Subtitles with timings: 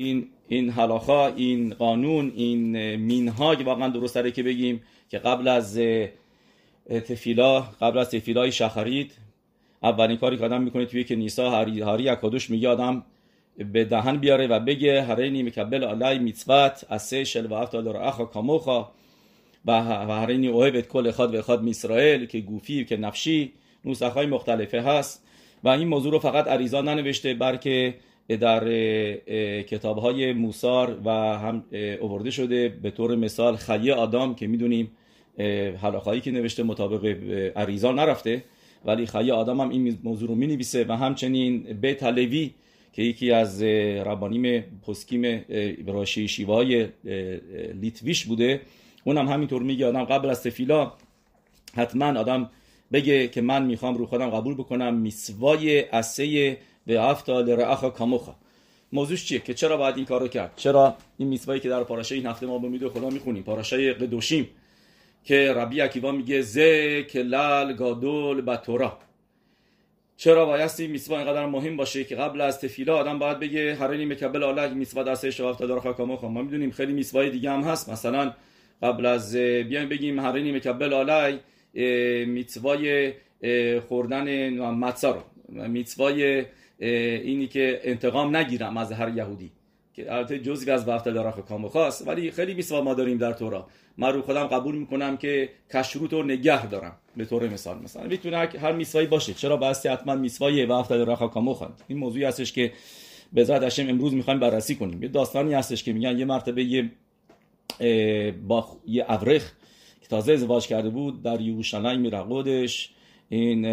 [0.00, 5.48] این این حلاخا این قانون این مینها که واقعا درست داره که بگیم که قبل
[5.48, 5.80] از
[6.88, 9.12] تفیلا قبل از تفیلای شخرید
[9.82, 13.04] اولین کاری که آدم می‌کنه توی که نیسا هری هری اکادوش میگه آدم
[13.72, 18.24] به دهن بیاره و بگه هرینی مکبل علی میتوات اسه شل و افتا در اخا
[18.24, 18.88] کاموخا
[19.66, 23.52] و هرینی اوهبت کل خاد و خاد میسرائیل که گوفی که نفشی
[23.84, 25.24] نوسخ های مختلفه هست.
[25.64, 27.94] و این موضوع رو فقط عریضا ننوشته بلکه
[28.36, 28.64] در
[29.62, 31.64] کتاب های موسار و هم
[32.00, 34.90] اوورده شده به طور مثال خیه آدم که می‌دونیم
[35.82, 37.04] حلاخایی که نوشته مطابق
[37.56, 38.44] عریضا نرفته
[38.84, 40.58] ولی خیه آدم هم این موضوع رو می
[40.88, 42.50] و همچنین بیت لوی
[42.92, 45.44] که یکی از ربانیم پسکیم
[45.86, 46.88] راشی شیوای
[47.80, 48.60] لیتویش بوده
[49.04, 50.92] اونم همینطور میگه آدم قبل از تفیلا
[51.74, 52.50] حتما آدم
[52.92, 56.56] بگه که من می‌خوام رو خودم قبول بکنم میسوای اسه
[56.86, 58.34] به هفتا لرعخا کاموخا
[58.92, 62.26] موضوعش چیه که چرا باید این کارو کرد چرا این میسوایی که در پاراشه این
[62.26, 64.48] هفته ما به میدو خدا می‌خونیم پاراشه قدوشیم
[65.24, 68.98] که ربی عکیوا میگه زه کلل گادول بتورا
[70.16, 74.42] چرا بایستی میسوا اینقدر مهم باشه که قبل از تفیلا آدم باید بگه هرینی مکبل
[74.42, 78.32] آله میسوا دسته شواف دار خاکامو خب ما می‌دونیم خیلی میسوای دیگه هم هست مثلا
[78.82, 81.40] قبل از بیایم بگیم هرینی مکبل آله
[82.24, 83.12] میتوای
[83.88, 85.22] خوردن متسا رو
[85.68, 86.44] میتوای
[86.80, 89.50] اینی که انتقام نگیرم از هر یهودی.
[89.94, 93.66] که البته جزئی از داره کامو خاص ولی خیلی میسوا ما داریم در تورا.
[93.96, 97.78] من رو خودم قبول می‌کنم که کشروت رو نگه دارم به طور مثال.
[97.82, 99.34] مثلا می‌تونه هر میسوایی باشه.
[99.34, 100.14] چرا باستی حتما
[100.80, 102.72] هفته رخا کامو خواند این موضوعی هستش که
[103.32, 105.02] به ذات هشم امروز می‌خوایم بررسی کنیم.
[105.02, 106.90] یه داستانی هستش که میگن یه مرتبه یه
[108.48, 109.52] با یه ابرخ
[110.00, 112.90] که تازه ازدواج کرده بود در یروشلایم میرقودش
[113.28, 113.66] این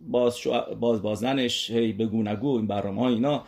[0.00, 0.38] باز,
[0.80, 3.44] باز بازنش هی بگو این برنامه ها اینا.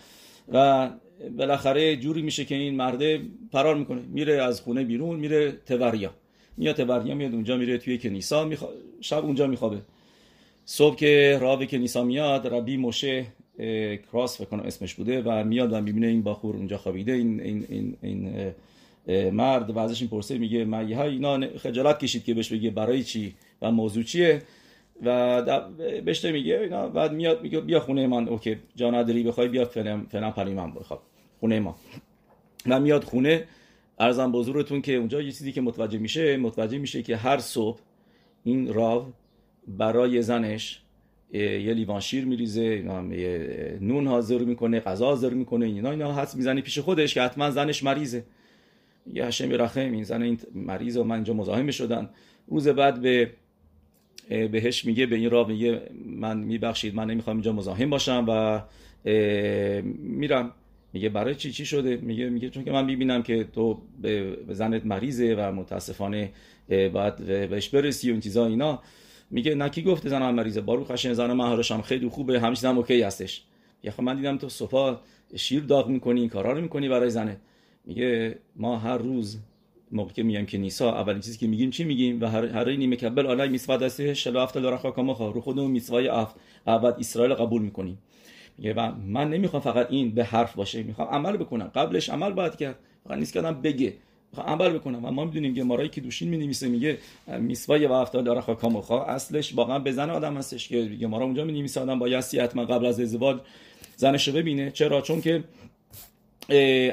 [0.53, 0.91] و
[1.39, 3.21] بالاخره جوری میشه که این مرده
[3.53, 4.01] فرار می‌کنه.
[4.01, 6.11] میره از خونه بیرون میره توریا.
[6.57, 8.69] میاد توریا میاد اونجا میره توی کنیسا میخوا...
[9.01, 9.79] شب اونجا میخوابه.
[10.65, 13.27] صبح که راوی کنیسا میاد ربی موشه
[14.13, 17.97] کراس فکر اسمش بوده و میاد و می‌بینه این باخور اونجا خوابیده این این این,
[18.03, 18.53] این
[19.31, 23.35] مرد و ازش این پرسه میگه ها اینا خجالت کشید که بهش بگه برای چی
[23.63, 24.43] و موضوع چیه؟
[25.03, 25.43] و
[26.05, 28.29] بهش میگه اینا بعد میاد میگه بیا خونه من.
[28.29, 31.03] OK جا نداری بخوای بیا فعلا فعلا پلی من بخواب.
[31.41, 31.77] خونه ما.
[32.67, 33.45] و میاد خونه.
[34.01, 37.79] عرضم به حضورتون که اونجا یه چیزی که متوجه میشه متوجه میشه که هر صبح
[38.45, 39.13] این רב
[39.69, 40.83] برای زنش
[41.33, 42.83] یه لیوان شیر میریزه
[43.81, 47.83] نون حاضر می‌کنه غذا حاضر می‌کنه اینا اینا حدس می‌زنه پیش خودش که حتما زنش
[47.83, 48.25] مریضه.
[49.07, 52.11] یه هشم رحم این زن این مریض و من اینجا مزاحم شدن
[52.47, 53.31] روز بعد به
[54.29, 58.63] بهش میگه به این راو میگه من میبخشید من نمی‌خوام اینجا مزاحم باشم و
[60.03, 60.53] میرم.
[60.93, 64.87] میگه برای چی؟ چی شده؟ میگه میگه چون که من می‌بینم که تو به زنت
[64.87, 66.31] مریضه و متاسفانه
[66.69, 68.83] باید بهش برسی و این چیزا اینا.
[69.31, 72.79] میگه نه کی گفته زنم مریضه؟ بارو خشن زن من هم خیلی خوبه همیشه هم
[72.79, 73.45] اوکی هستش.
[73.83, 74.97] یه خب من دیدم تو صبح
[75.37, 77.37] شیر داغ می‌کنی این کارا رو می‌کنی برای زنه
[77.85, 79.39] میگه ما هر روز
[79.93, 82.97] موقع که میگم که نیسا اولین چیزی که میگیم چی میگیم؟ و هر هر نیمه
[82.97, 86.09] کبل علی میسوا دسته شلا هفته لرخا کما رو خودمون میسوای
[86.67, 87.99] اول اسرائیل قبول می‌کنیم.
[88.59, 90.83] میگه و من نمی‌خوام فقط این به حرف باشه.
[90.83, 91.71] می‌خوام عمل بکنم.
[91.75, 92.79] قبلش عمل باید کرد.
[93.05, 93.95] فقط نیست که بگه.
[94.33, 95.05] می‌خوام عمل بکنم.
[95.05, 96.99] و ما می‌دونیم که مارای که دوشین می‌نویسه میگه
[97.39, 101.45] میسوای و هفته داره کاموخا اصلش واقعا به زن آدم هستش که میگه مارا اونجا
[101.45, 103.39] می‌نویسه آدم بایستی حتما قبل از ازدواج
[103.97, 104.71] زنش ببینه.
[104.71, 105.45] چرا؟ چون که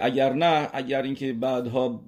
[0.02, 2.02] اگر نه اگر اینکه بعدها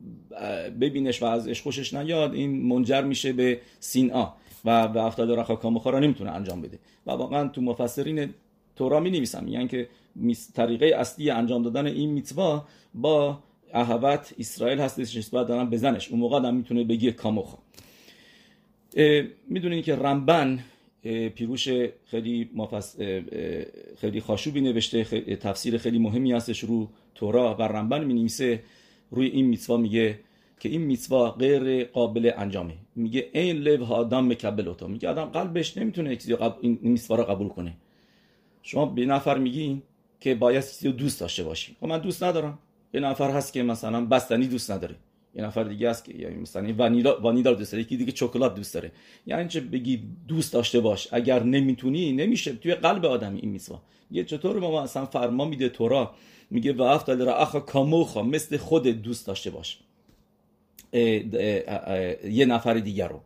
[0.82, 4.34] ببینش و ازش خوشش نیاد این منجر میشه به سینا
[4.66, 6.80] و به افتاد رخا کامخا را نمی‌تونه انجام بده.
[7.06, 8.34] و واقعا تو مفسرین
[8.76, 9.90] تورا می نویسم میگن که
[10.54, 13.40] طریقه اصلی انجام دادن این میتوا با
[13.74, 17.58] اهوت اسرائیل هستش نسبت دارن بزنش اون موقع هم می‌تونه بگه کاموخا
[19.48, 20.60] می‌دونین که رمبن
[21.04, 21.70] پیروش
[22.06, 22.98] خیلی مفس...
[23.98, 25.04] خیلی خاشوبی نوشته
[25.36, 28.64] تفسیر خیلی مهمی هستش رو تورا و رمبن می نویسه.
[29.12, 30.20] روی این میتوا میگه
[30.60, 32.74] که این میتوا غیر قابل انجامه.
[32.96, 36.18] میگه این لب آدم مکبل اوتا میگه آدم قلبش نمی‌تونه
[36.62, 37.74] این میتوا را قبول کنه.
[38.62, 39.82] شما به نفر میگین
[40.20, 41.76] که باید چیزی رو دوست داشته باشی.
[41.80, 42.60] خب من دوست ندارم.
[42.94, 44.96] یه نفر هست که مثلا بستنی دوست نداره.
[45.38, 48.74] یه نفر دیگه هست که یعنی مثلا وانیلا وانیلا دوست داره یکی دیگه چکلات دوست
[48.74, 48.92] داره.
[49.26, 51.08] یعنی چه بگی دوست داشته باش.
[51.12, 52.54] اگر نمی‌تونی نمیشه.
[52.54, 53.82] توی قلب آدم این میسوا
[54.12, 56.16] یه چطور ما مثلا فرما میده تورا.
[56.52, 58.24] میگه و افتال را اخا کاموخا.
[58.24, 59.80] مثل خود دوست داشته باش.
[60.94, 63.22] یه نفر دیگر رو.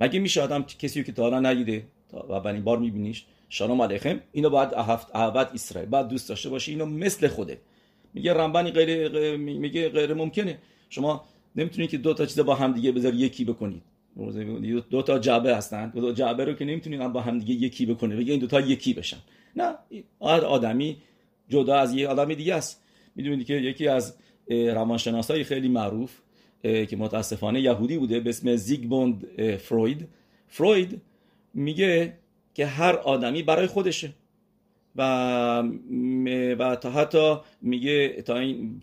[0.00, 3.24] مگه میشه آدم کسی که تا حالا ندیده؟ و اولین بار میبینیش.
[3.48, 4.20] شانم علیکم.
[4.32, 5.90] اینو باید هفت احوت اسرائیل.
[5.90, 7.60] بعد دوست داشته باشی اینو مثل خوده.
[8.14, 10.58] میگه رمبنی غیر میگه غیر ممکنه.
[10.90, 11.24] شما
[11.56, 13.82] نمی‌تونید که دو تا چیز با هم دیگه بذار یکی بکنید.
[14.90, 18.16] دو تا جعبه هستن دو تا جعبه رو که نمی‌تونید با هم دیگه یکی بکنه
[18.16, 19.16] بگه این دو تا یکی بشن.
[19.56, 19.74] نه
[20.22, 20.96] هر آدمی
[21.48, 22.82] جدا از یه آدم دیگه است.
[23.16, 24.14] می‌دونید که یکی از
[24.48, 26.18] روانشناسای خیلی معروف
[26.62, 30.08] که متاسفانه یهودی بوده به اسم زیگبوند فروید.
[30.48, 31.00] فروید
[31.54, 32.12] میگه
[32.54, 34.12] که هر آدمی برای خودشه.
[34.96, 35.62] و
[36.58, 38.80] و تا حتی میگه تا این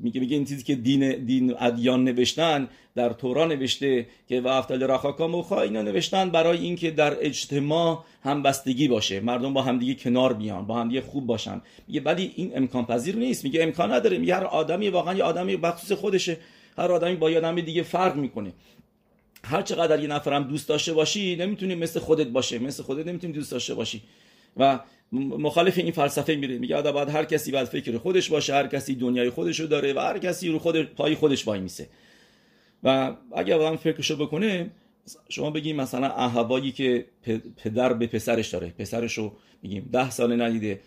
[0.00, 4.82] میگه میگه این چیزی که دین دین ادیان نوشتن در توران نوشته که و افتال
[4.82, 9.20] رخاکام و اینا نوشتن برای اینکه در اجتماع همبستگی باشه.
[9.20, 11.62] مردم با همدیگه کنار بیان با همدیگه خوب باشن.
[11.88, 13.44] میگه ولی این امکان پذیر نیست.
[13.44, 14.18] میگه امکان نداره.
[14.18, 16.36] میگه هر آدمی واقعا یه آدمی بخصوص خودشه.
[16.78, 18.52] هر آدمی با یه آدمی دیگه فرق می‌کنه.
[19.44, 22.58] هر چقدر یه نفرم دوست داشته باشی نمی‌تونی مثل خودت باشه.
[22.58, 24.02] مثل خودت نمی‌تونی دوست داشته باشی.
[24.56, 24.80] و
[25.12, 26.58] مخالف این فلسفه میره.
[26.58, 29.92] میگه آدم باید هر کسی باید فکر خودش باشه هر کسی دنیای خودش رو داره
[29.92, 31.88] و هر کسی رو خود پای خودش وای میسه.
[32.82, 34.70] و اگر آدم فکرشو بکنه
[35.28, 37.06] شما بگیم مثلا اهوایی که
[37.56, 39.32] پدر به پسرش داره پسرش رو
[39.62, 40.80] میگیم ده سال ندیده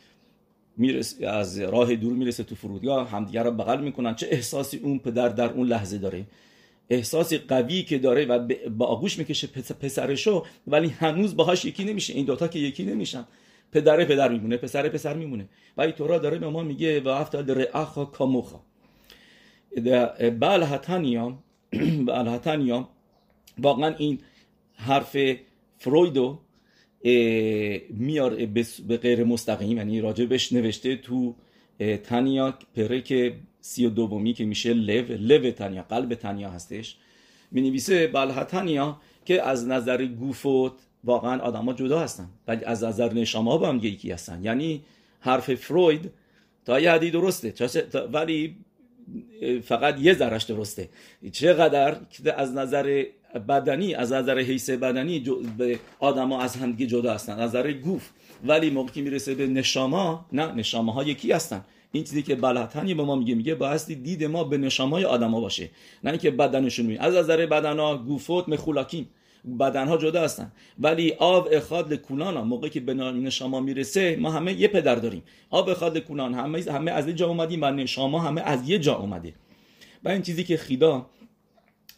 [0.77, 5.29] می‌رسه از راه دور می‌رسه تو فرودگاه همدیگه رو بغل می‌کنن چه احساسی اون پدر
[5.29, 6.25] در اون لحظه داره؟
[6.89, 9.47] احساسی قوی که داره و با آغوش می‌کشه
[9.81, 13.25] پسرشو ولی هنوز باهاش یکی نمیشه این دوتا که یکی نمیشن.
[13.73, 15.49] پدر پدر میمونه پسر پسر میمونه.
[15.77, 18.59] ولی تورا داره به ما میگه و افتاد رعاخا کاموخا.
[20.39, 21.39] بل هتانیا
[22.07, 22.89] بل هتانیا
[23.57, 24.19] واقعا این
[24.73, 25.17] حرف
[25.77, 26.39] فرویدو
[27.89, 28.35] میار
[28.87, 31.35] به غیر مستقیم یعنی راجبش نوشته تو
[32.03, 36.97] تنیا پرک سی و دومی که میشه لو لو تنیا قلب تنیا هستش.
[37.51, 42.29] می نویسه بلحتنیا که از نظر گوفوت واقعا آدما جدا هستن.
[42.47, 44.39] ولی از نظر نشما با هم یکی هستن.
[44.43, 44.81] یعنی
[45.19, 46.11] حرف فروید
[46.65, 47.53] تا یه حدی درسته.
[48.13, 48.55] ولی
[49.63, 50.89] فقط یه ذرش درسته.
[51.31, 51.95] چقدر
[52.37, 53.05] از نظر
[53.47, 55.19] بدنی از نظر حیث بدنی
[55.57, 57.33] به آدما از همدیگه جدا هستن.
[57.33, 58.09] از نظر گوف.
[58.45, 61.65] ولی موقعی می‌رسه به نشاما نه نشامه ها یکی هستن.
[61.91, 65.69] این چیزی که بلحتنی به ما میگه میگه بایستی دید ما به نشامای آدما باشه.
[66.03, 69.09] نه اینکه بدنشون می از نظر بدنا گوفوت مخولاکیم
[69.59, 70.51] بدن ها جدا هستن.
[70.79, 75.23] ولی آب اخاد کولان ها موقعی که به نشاما می‌رسه ما همه یه پدر داریم.
[75.49, 78.95] آب اخاد کولان همه همه از یه جا اومدیم و نشاما همه از یه جا
[78.95, 79.33] اومده.
[80.03, 81.05] و این چیزی که خیدا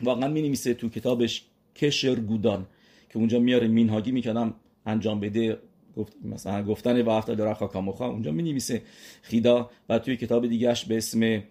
[0.04, 1.46] واقعا می نویسه تو کتابش
[1.76, 2.66] کشر گودان
[3.10, 4.54] که اونجا میاره مینهاگی می‌کردم
[4.86, 5.58] انجام بده
[5.98, 8.82] گفت مثلا گفتن و هفته در کاموخا اونجا می نویسه
[9.22, 11.44] خیدا و توی کتاب دیگهش به اسم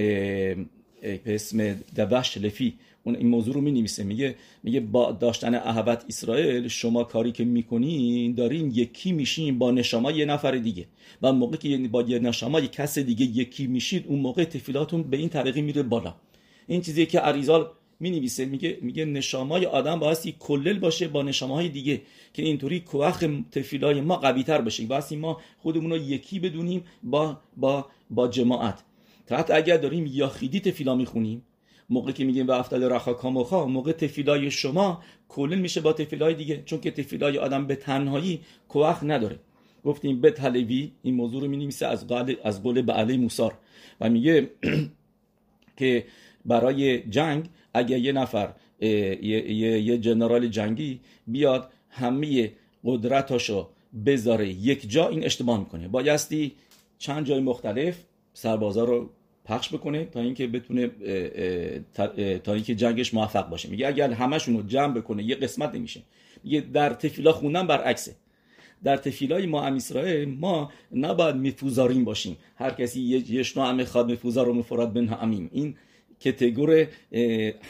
[0.00, 6.04] به اسم دوش لفی اون این موضوع رو می نویسه میگه میگه با داشتن اهوت
[6.08, 10.86] اسرائیل شما کاری که می‌کنین دارین یکی میشین با نشما یه نفر دیگه.
[11.22, 15.16] و موقع که با یه نشما یه کس دیگه یکی میشید اون موقع تفیلاتون به
[15.16, 16.14] این طریقی میره بالا.
[16.66, 17.70] این چیزی که عریزال
[18.00, 22.02] می نویسه میگه میگه نشامای آدم بایستی کلل باشه با نشامای دیگه
[22.34, 24.86] که اینطوری کوخ تفیلای ما قوی تر بشه.
[24.86, 28.82] بایستی ما خودمون رو یکی بدونیم با با با جماعت.
[29.26, 31.42] تا اگر داریم یاخیدی تفیلا می‌خونیم
[31.90, 36.62] موقع که میگیم به افتال رخا کاموخا موقع تفیلای شما کلن میشه با تفیلای دیگه
[36.64, 39.38] چون که تفیلای آدم به تنهایی کوخ نداره.
[39.84, 43.58] گفتیم به تلوی این موضوع رو می از قول از قول بعلی موسار.
[44.00, 44.50] و میگه
[45.78, 46.04] که
[46.44, 52.52] برای جنگ اگر یه نفر یه, یه،, یه جنرال جنگی بیاد همه
[52.84, 53.68] قدرتاشو
[54.06, 55.88] بذاره یک جا این اشتباه می‌کنه.
[55.88, 56.52] بایستی
[56.98, 57.96] چند جای مختلف
[58.32, 59.10] سربازا رو
[59.46, 60.90] پخش بکنه تا اینکه بتونه
[62.38, 63.68] تا اینکه جنگش موفق باشه.
[63.68, 66.02] میگه اگر همشون رو جمع بکنه یه قسمت نمیشه.
[66.44, 68.14] میگه در تفیلا خوندن برعکسه.
[68.84, 72.36] در تفیلای ما ام اسرائیل ما نباید میفوزارین باشیم.
[72.56, 75.74] هر کسی یه همه خواد میفوزار و مفراد بن امیم این
[76.20, 76.86] کتگور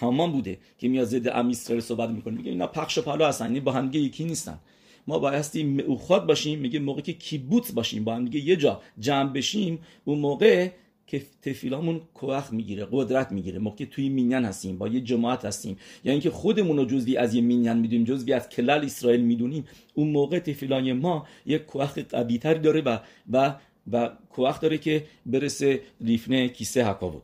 [0.00, 2.36] همان بوده که میاد ضد ام اسرائیل صحبت می‌کنه.
[2.36, 4.58] میگه اینا پخش و پلا هستن این با هم یکی نیستن.
[5.06, 9.78] ما بایستی معوخات باشیم میگه موقعی که کیبوت باشیم با هم یه جا جمع بشیم
[10.04, 10.68] اون موقع
[11.06, 13.58] که تفیلامون کوخ می‌گیره قدرت می‌گیره.
[13.58, 15.76] ما که توی مینین هستیم با یه جماعت هستیم.
[16.04, 20.08] یا اینکه خودمون رو جزوی از یه مینین می‌دونیم جزوی از کلل اسرائیل می‌دونیم اون
[20.08, 22.98] موقع تفیلای ما یه کوخ قویتری داره و
[23.32, 23.54] و
[23.92, 27.22] و کوخ داره که برسه لیفنه کیسه حکاوت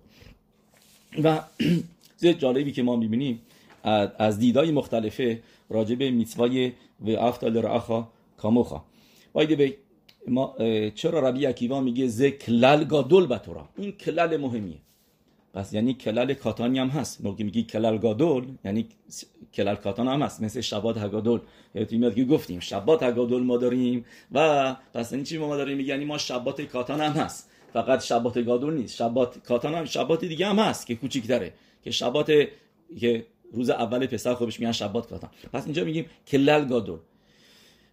[1.24, 1.40] و
[2.42, 3.40] جالبی که ما می‌بینیم
[4.18, 8.84] از دیدای مختلفه راجع به میتوای و افتال رعاخا کاموخا.
[9.32, 9.74] بایده
[10.28, 10.56] ما
[10.94, 14.78] چرا ربی عکیوا میگه ز کلل گادول بطورا این کلل مهمیه.
[15.54, 17.24] پس یعنی کلل کاتانی هم هست.
[17.24, 18.86] موقع میگی کلل گادول یعنی
[19.54, 20.42] کلل کاتان هم هست.
[20.42, 21.40] مثل شبات هگادول
[21.74, 25.88] یادتون میاد که گفتیم شبات هگادول ما داریم و پس این چی ما داریم؟ میگه
[25.88, 27.50] یعنی ما شبات کاتان هم هست.
[27.72, 28.96] فقط شبات گادول نیست.
[28.96, 31.52] شبات کاتان هم شبات دیگه هم هست که کوچیک‌تره.
[31.84, 32.32] که شبات
[33.00, 35.30] که روز اول پسر خوبش میگن شبات کاتان.
[35.52, 36.98] پس اینجا میگیم کلل گادول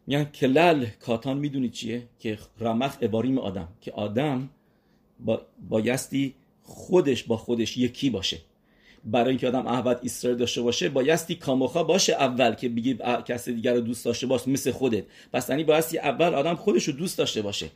[0.08, 3.68] میگن کلل کاتان می‌دونی چیه؟ که رمخ عباریم آدم.
[3.82, 4.50] که آدم
[5.20, 8.38] با بایستی خودش با خودش یکی باشه.
[9.06, 13.74] برای اینکه آدم عهد اسرائیل داشته باشه بایستی کاموخا باشه اول که بگی کسی دیگر
[13.74, 15.03] رو دوست داشته باش مثل خودت.
[15.34, 17.70] پس یعنی بایستی اول آدم خودش رو دوست داشته باشه.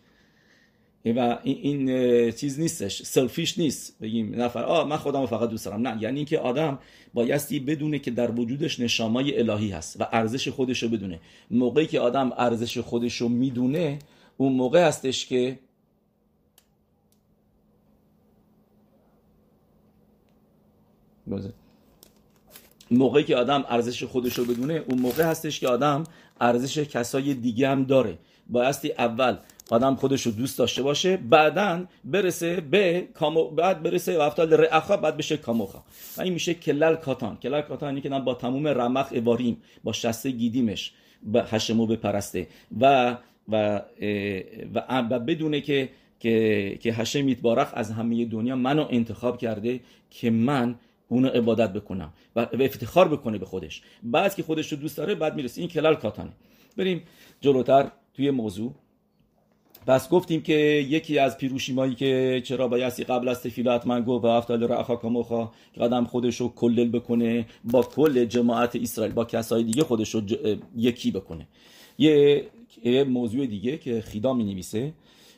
[1.05, 3.03] و این, این چیز نیستش.
[3.03, 3.99] سلفیش نیست.
[4.01, 5.87] بگیم نفر آه من خودم فقط دوست دارم.
[5.87, 6.79] نه یعنی اینکه آدم
[7.13, 11.19] بایستی بدونه که در وجودش نشامای الهی هست و ارزش خودش رو بدونه.
[11.51, 13.99] موقعی که آدم ارزش خودش رو می‌دونه
[14.37, 15.59] اون موقع هستش که
[22.91, 26.03] موقعی که آدم ارزش خودش رو بدونه اون موقع هستش که آدم
[26.41, 28.17] ارزش کسای دیگه هم داره.
[28.49, 29.37] بایستی اول
[29.71, 34.97] آدم خودش رو دوست داشته باشه بعدا برسه به کامو بعد برسه و افتال رعخا
[34.97, 35.83] بعد بشه کاموخا.
[36.17, 37.37] و این میشه کلل کاتان.
[37.37, 40.93] کلل کاتان که با تموم رمخ اواریم با شسته گیدیمش
[41.23, 42.47] به هشمو بپرسته.
[42.81, 43.17] و
[43.49, 43.81] و
[44.75, 45.89] و, و بدونه که
[46.19, 49.79] که که هشم میتبارخ از همه دنیا منو انتخاب کرده
[50.09, 50.75] که من
[51.07, 53.81] اونو عبادت بکنم و افتخار بکنه به خودش.
[54.03, 55.61] بعد که خودش رو دوست داره بعد می‌رسه.
[55.61, 56.31] این کلال کاتانه.
[56.77, 57.03] بریم
[57.41, 58.75] جلوتر توی موضوع.
[59.87, 60.53] پس گفتیم که
[60.89, 65.51] یکی از پیروشیمایی که چرا بایستی قبل از تفیل حتما گفت و افتال رعخا کاموخا
[65.77, 70.21] قدم خودش رو کلل بکنه با کل جماعت اسرائیل با کسای دیگه خودش رو
[70.75, 71.47] یکی بکنه.
[71.97, 72.43] یه...
[72.83, 74.93] یه موضوع دیگه که خیدا می نویسه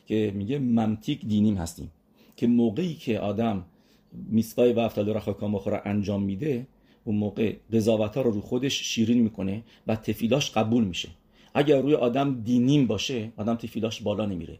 [0.06, 1.90] که میگه ممتیک دینیم هستیم.
[2.36, 3.64] که موقعی که آدم
[4.12, 6.66] میسوای و افتال رخا کاموخا رو انجام میده
[7.04, 11.08] اون موقع قضاوت ها رو رو خودش شیرین می‌کنه و تفیلاش قبول میشه.
[11.56, 14.58] اگر روی آدم دینیم باشه آدم تفیلاش بالا نمیره.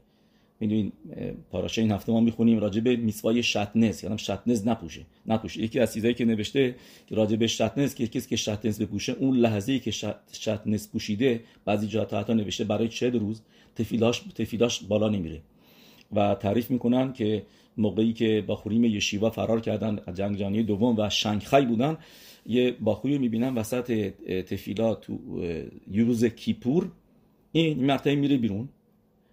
[0.60, 0.92] می‌دونین
[1.50, 5.62] پاراشه این هفته ما می‌خونیم راجع به میسوای شتنز یعنی شتنز نپوشه نپوشه.
[5.62, 6.74] یکی از چیزایی که نوشته
[7.10, 9.90] راجع به شتنز که کسی که شتنز بپوشه اون لحظه ای که
[10.32, 13.42] شتنز پوشیده بعضی جاها حتی نوشته برای چه روز
[13.76, 15.40] تفیلاش تفیلاش بالا نمیره.
[16.12, 17.42] و تعریف می‌کنن که
[17.76, 21.96] موقعی که باخوریم یشیوا فرار کردن از جنگ جهانی دوم و شنگخای بودن
[22.48, 25.18] یه باخوری می‌بینن وسط تفیلا تو
[25.94, 26.90] روز کیپور.
[27.52, 28.68] این مرتبه میره بیرون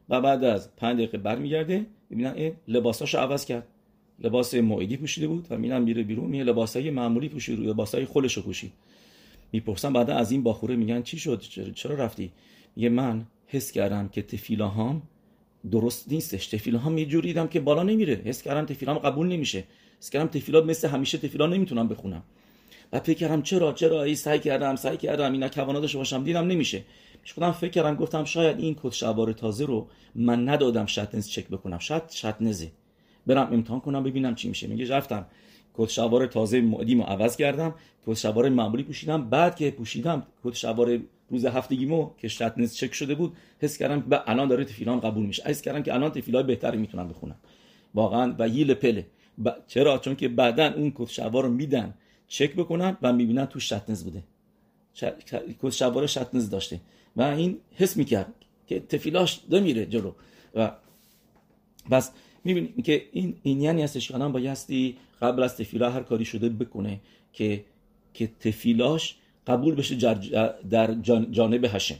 [0.10, 1.86] و بعد از پنج دقیقه برمیگرده.
[2.10, 3.67] می‌بینن این لباساشو عوض کرد.
[4.20, 6.29] لباس موعدی پوشیده بود و میرن میره بیرون.
[6.29, 8.72] میره لباسای معمولی پوشید روی لباسای خودشو پوشید.
[9.51, 11.41] می‌پرسن بعدا از این باخوره میگن چی شد؟
[11.75, 12.32] چرا رفتی؟
[12.75, 15.01] میگه من حس کردم که تفیلاهام
[15.72, 16.48] درست نیستش.
[16.48, 18.22] تفیلا هم یه جوری دیدم که بالا نمیره.
[18.25, 19.63] حس کردم تفیلا هم قبول نمیشه.
[20.00, 22.24] حس کردم تفیلا مثل همیشه تفیلا نمی‌تونم بخونم.
[22.94, 26.24] و فکر کردم چرا چرا؟ ای سعی کردم سعی کردم اینا کوانا داشته باشم.
[26.24, 26.84] دیدم نمیشه.
[27.36, 31.80] خودم فکر کردم گفتم شاید این کد شبار تازه رو من ندادم شتنز چک بکنم.
[31.80, 32.72] شاید شتنزه
[33.28, 34.68] برم امتحان کنم ببینم چی میشه.
[34.68, 35.26] میگه رفتم.
[35.74, 37.76] کت شلوار تازه معدیمو عوض کردم.
[38.06, 39.30] کت شلوار معمولی پوشیدم.
[39.30, 44.22] بعد که پوشیدم کت شلوار روز هفتگیمو که שעטנז چک شده بود حس کردم به
[44.28, 45.44] الان داره תפילה م قبول میشه.
[45.44, 47.36] حس کردم که الان תפילה ی بهتری می‌تونم بخونم.
[47.94, 49.06] واقعا و ییل پله.
[49.46, 49.50] ب...
[49.68, 51.94] چرا؟ چون که بعدا اون کت شلوار رو میدن.
[52.34, 54.24] چک بکنن و می‌بینن تو שעטנז بوده.
[55.62, 56.82] کت شلوار שעטנז داشته.
[57.16, 58.34] و این حس می‌کرد
[58.68, 60.12] که תפילה ش نمیره جلو.
[60.56, 60.72] و
[61.92, 62.12] بس
[62.44, 67.00] می‌بینیم که این این یعنی هستش که بایستی قبل از تفیلا هر کاری شده بکنه
[67.34, 67.66] که
[68.13, 69.16] که تفیلاش
[69.48, 69.96] قبول بشه
[70.70, 70.94] در
[71.32, 72.00] جانب هشم.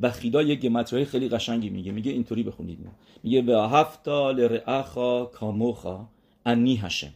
[0.00, 1.92] و خیدا یه گمترهای خیلی قشنگی میگه.
[1.92, 2.78] میگه اینطوری بخونید
[3.22, 6.08] میگه به هفتا لرعخا کاموخا
[6.46, 7.12] انی هشم.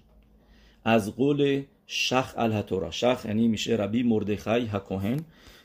[0.85, 5.21] از قول شخ الهتورا شخ یعنی میشه ربی مردخای هکوهن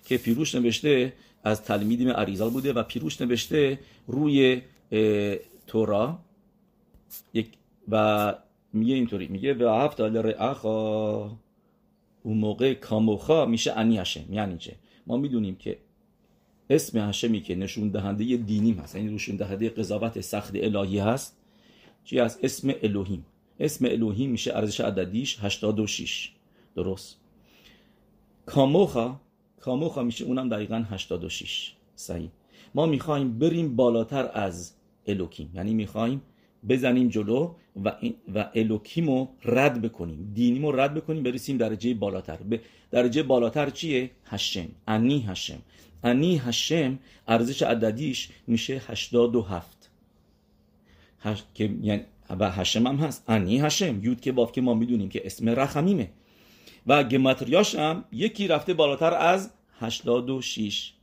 [0.06, 4.62] که پیروش نوشته از تلمیدیم عریزال بوده و پیروش نوشته روی
[5.68, 6.20] تورا
[7.90, 8.36] و
[8.74, 11.26] میگه اینطوری میگه به هفت لرعخا
[12.24, 14.76] اون موقع کاموخا میشه انی هشم یعنی چه
[15.08, 15.78] ما می‌دونیم که
[16.70, 21.38] اسم هشمی که نشون دهنده دینیم هست یعنی نشون دهنده قضاوت سخت الهی هست
[22.04, 23.26] چی از اسم الوهیم
[23.60, 26.32] اسم الوهیم میشه ارزش عددیش 86
[26.76, 27.18] درست.
[28.46, 29.16] کاموخا
[29.60, 32.30] כמוך میشه اونم دقیقا 86 صحیح.
[32.76, 34.74] ما می‌خوایم بریم بالاتر از
[35.08, 35.52] אלוקים.
[35.54, 36.22] یعنی می‌خوایم
[36.70, 37.96] بزنیم جلو و,
[38.36, 40.32] و אלוקים و رد بکنیم.
[40.34, 42.38] דינים و رد بکنیم برسیم درجه بالاتر.
[42.38, 42.62] به
[42.92, 44.68] درجه بالاتر چیه؟ השם.
[44.88, 45.62] אני השם.
[46.04, 49.90] אני השם ارزش عددیش میشه 87
[51.20, 51.44] הש...
[51.54, 52.04] که یعنی
[52.40, 53.24] و השם هم هست.
[53.28, 56.10] אני השם יוד קי וו קי ما می‌دونیم که اسم רחמים ه.
[56.88, 60.94] و گمتریاش هم یکی رفته بالاتر از 86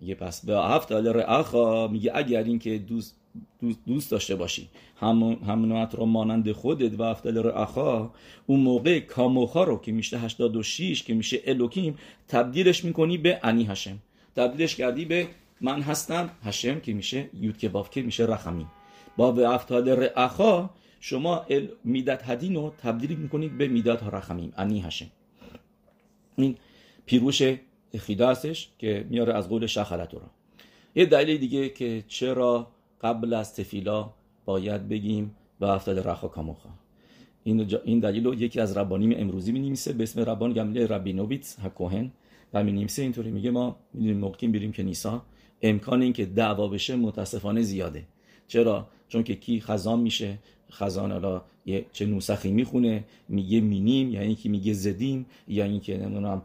[0.00, 3.16] میگه پس به هفت رعخا میگه اگر این که دوست
[3.86, 4.68] دوست داشته باشی.
[5.46, 8.10] همونات رو مانند خودت و افضل رعخا
[8.46, 13.98] اون موقع کاموخا رو که میشه 86 که میشه الوکیم تبدیلش می‌کنی به انی هشم
[14.36, 15.28] تبدیلش کردی به
[15.60, 18.66] من هستم هشم که میشه یود که که میشه رخمی
[19.18, 20.70] با به افتاد رعخا
[21.00, 21.46] شما
[21.84, 25.06] میدت هدین رو تبدیل می‌کنید به میدت رخمیم انی هشم
[26.36, 26.56] این
[27.06, 27.42] پیروش
[27.98, 30.30] خیده هستش که میاره از قول شخلت را
[30.94, 32.66] یه دلیل دیگه که چرا
[33.02, 34.10] قبل از تفیلا
[34.44, 36.68] باید بگیم و افتاد رخا کاموخا.
[37.44, 41.56] این, این دلیل رو یکی از ربانیم امروزی می نمیسه به اسم ربان گمله ربینوویتس
[41.62, 42.12] هکوهن
[42.54, 45.22] و می نمیسه اینطوری میگه ما می‌دونیم موقعیم بریم که نیسا
[45.62, 48.04] امکان این که دعوا بشه متاسفانه زیاده.
[48.48, 50.38] چرا؟ چون که کی خزان میشه
[50.70, 56.42] خزان حالا یه چه نوسخی می‌خونه میگه مینیم یا اینکه میگه زدیم یا اینکه نمی‌دونم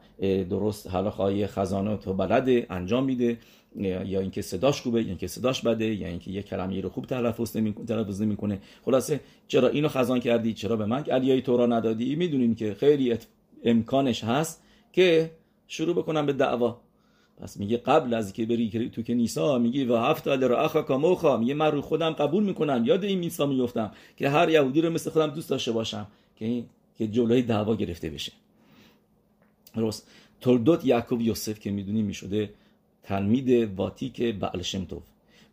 [0.49, 3.37] درست حالا خواهی خزانه تو بلده انجام میده
[3.75, 7.57] یا اینکه صداش خوبه یا اینکه صداش بده یا اینکه یه کلمه رو خوب تلفظ
[7.57, 12.15] نمی‌کنه تلفظ نمی‌کنه خلاصه چرا اینو خزان کردی؟ چرا به من علیای تو را ندادی؟
[12.15, 13.15] می‌دونیم که خیلی
[13.63, 15.31] امکانش هست که
[15.67, 16.81] شروع بکنم به دعوا.
[17.37, 21.37] پس میگه قبل از که بری تو که نیسا میگه و هفت را اخا کاموخا
[21.37, 25.09] میگه من رو خودم قبول می‌کنم یاد این میسا میفتم که هر یهودی رو مثل
[25.09, 26.63] خودم دوست داشته باشم که
[26.97, 28.31] که جلوی دعوا گرفته بشه.
[29.75, 30.07] درست.
[30.41, 32.53] تولدوت یعقوب یوسف که می‌دونی می‌شده
[33.03, 35.03] تلمید واتیک بعل شمتوف.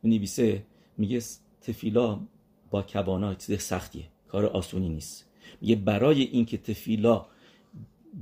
[0.05, 0.63] نویسه
[0.99, 1.21] میگه
[1.63, 2.21] تفیلا
[2.71, 5.27] با کبانا چیز سختیه کار آسونی نیست.
[5.61, 7.27] میگه برای اینکه تفیلا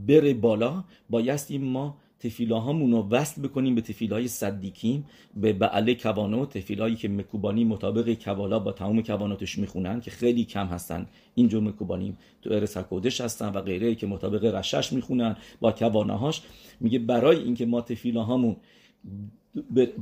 [0.07, 5.07] بره بالا بایستی ما تفیلاهامون رو وصل بکنیم به تفیلای صدیکیم
[5.37, 10.67] به بعله کوانو تفیلایی که مکوبانی مطابق کوالا با تمام کواناتش می‌خونن که خیلی کم
[10.67, 11.07] هستن.
[11.35, 16.43] اینجور مکوبانی تو ارس کودش هستن و غیره که مطابق رشش می‌خونن با کواناهاش.
[16.81, 18.57] میگه برای اینکه ما تفیلاهامون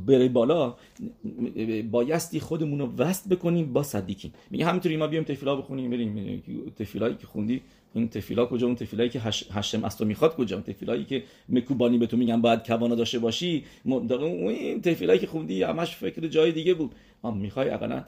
[0.06, 0.74] بره بالا
[1.90, 6.42] بایستی خودمون رو وصل بکنیم با صدیکیم میگه همینطوری ما بیام تفیلا بخونیم بریم
[6.76, 7.62] תפילה یی که خوندی.
[7.94, 9.44] این תפילה کجا؟ اون תפילה یی که הש...
[9.50, 12.66] השם از تو می‌خواد کجا؟ اون תפילה یی که מקובלים ی به تو میگن باید
[12.66, 13.64] כוונה داشته باشی.
[13.84, 16.94] این תפילה یی که خوندی همش فکر جای دیگه بود.
[17.34, 18.04] می‌خوای اقلا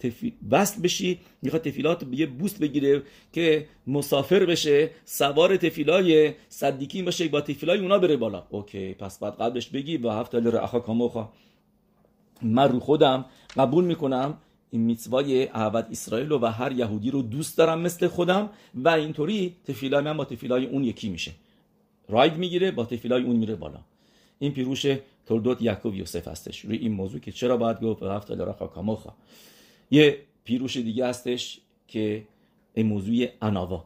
[0.00, 0.34] תפי...
[0.50, 7.02] وصل بشی می‌خواد تفیلات یه boost بگیره که مسافر بشه سوار תפילה ی צדיק ی
[7.02, 8.46] باشه با תפילה ی اونا بره بالا.
[8.50, 11.28] OK پس بعد قبلش بگی ואהבת לרעך כמוך
[12.42, 13.24] من رو خودم
[13.56, 14.38] قبول می‌کنم
[14.70, 20.04] این میتوای احوت اسرائیل و هر یهودی رو دوست دارم مثل خودم و اینطوری تفیلای
[20.04, 21.32] من با تفیلای اون یکی میشه.
[22.08, 23.80] راید می‌گیره با تفیلای اون میره بالا.
[24.38, 24.86] این پیروش
[25.26, 26.60] تولدوت یعقوب یوسف هستش.
[26.60, 29.12] روی این موضوع که چرا باید گفت هفت دلار کاموخا
[29.90, 32.24] یه پیروش دیگه هستش که
[32.76, 33.84] موضوع اناوا.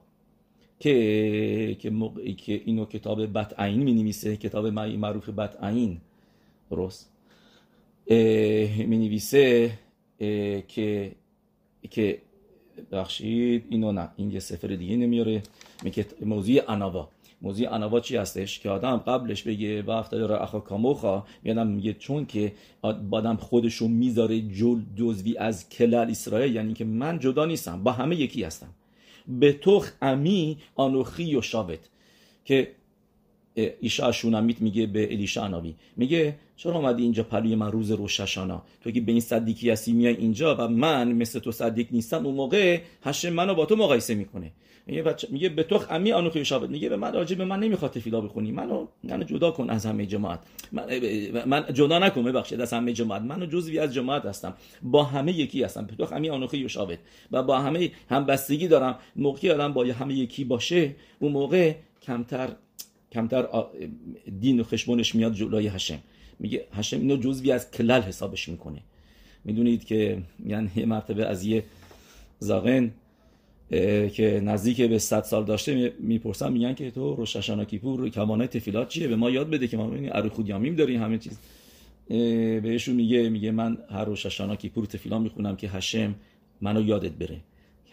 [0.82, 1.90] که که,
[2.36, 6.00] که اینو کتاب بت عین می نویسه کتاب معروف بت عین
[6.70, 7.10] درست
[8.86, 9.78] می نویسه
[10.68, 11.12] که
[11.90, 12.22] که
[12.92, 15.42] بخشید اینو نه این یه سفر دیگه نمیاره.
[15.84, 17.08] میگه موضوع اناوا.
[17.42, 21.92] موضوع اناوا چی هستش که آدم قبلش بگه و افتاد را اخا کاموخا میادم میگه
[21.92, 22.52] چون که
[22.82, 28.16] آدم خودشو می‌ذاره جل جزوی از کلل اسرائیل یعنی که من جدا نیستم با همه
[28.16, 28.68] یکی هستم.
[29.28, 31.78] به تو امی آنوخی و شاوت
[32.44, 32.72] که
[33.54, 38.90] ایشا شونامیت میگه به الیشا اناوی میگه چرا اومدی اینجا پلوی من روز روششانا تو
[38.90, 42.80] که به این صدیقی هستی میای اینجا و من مثل تو صدیق نیستم اون موقع
[43.02, 44.52] هشم منو با تو مقایسه می‌کنه.
[44.86, 47.90] میگه بچه میگه به تو امی آنو شابت میگه به من راجع به من نمی‌خواد
[47.92, 48.52] تفیلا بخونی.
[48.52, 50.40] منو منو جدا کن از همه جماعت.
[50.72, 50.84] من,
[51.46, 53.22] من جدا نکن ببخشید از همه جماعت.
[53.22, 54.54] منو جزوی از جماعت هستم.
[54.82, 55.86] با همه یکی هستم.
[55.86, 56.98] به تو امی آنو شابت
[57.32, 58.98] و با همه همبستگی دارم.
[59.16, 62.48] موقعی آدم با همه یکی باشه اون موقع کمتر
[63.12, 63.46] کمتر
[64.40, 65.98] دین و خشمونش میاد جلوی هشم.
[66.38, 68.80] میگه هشم اینو جزوی از کلل حسابش می‌کنه.
[69.44, 71.64] می‌دونید که یعنی یه مرتبه از یه
[72.38, 72.90] زاغن
[74.12, 79.08] که نزدیک به 100 سال داشته می‌پرسن میگن که تو روششانا کیپور کوانه تفیلات چیه؟
[79.08, 81.38] به ما یاد بده که ما ببینیم ارو خودیامیم داریم همه چیز.
[82.62, 86.14] بهشون میگه میگه من هر روششانا کیپور تفیلا می‌خونم که هشم
[86.60, 87.36] منو یادت بره.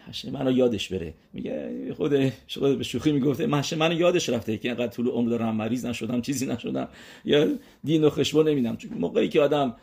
[0.08, 1.14] هشم منو یادش بره.
[1.34, 5.56] میگه خود خود به شوخی می‌گفته هشم منو یادش رفته که اینقدر طول عمر دارم
[5.56, 6.88] مریض نشدم چیزی نشدم.
[7.26, 7.48] یا
[7.84, 9.76] دین و خشبون نمیدم چون موقعی که آدم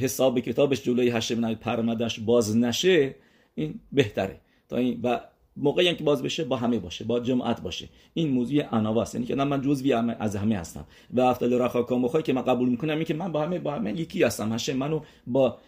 [0.00, 3.14] حساب کتابش جلوی هشم پرمدش باز نشه
[3.54, 4.40] این بهتره.
[4.68, 5.20] تا این و
[5.56, 7.88] موقعی که باز بشه با همه باشه با جماعت باشه.
[8.14, 10.84] این موضوع اناواست یعنی که من جزوی از همه هستم.
[11.14, 14.00] و افتال رخا مخوای که من قبول می‌کنم این که من با همه با همه
[14.00, 14.52] یکی هستم.
[14.52, 15.58] هشه منو با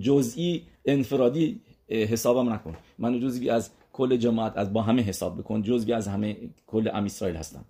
[0.00, 2.76] جزئی انفرادی حسابم نکن.
[2.98, 5.62] منو جزوی از کل جماعت از با همه حساب بکن.
[5.62, 7.64] جزوی از همه کل ام اسرائیل هستم.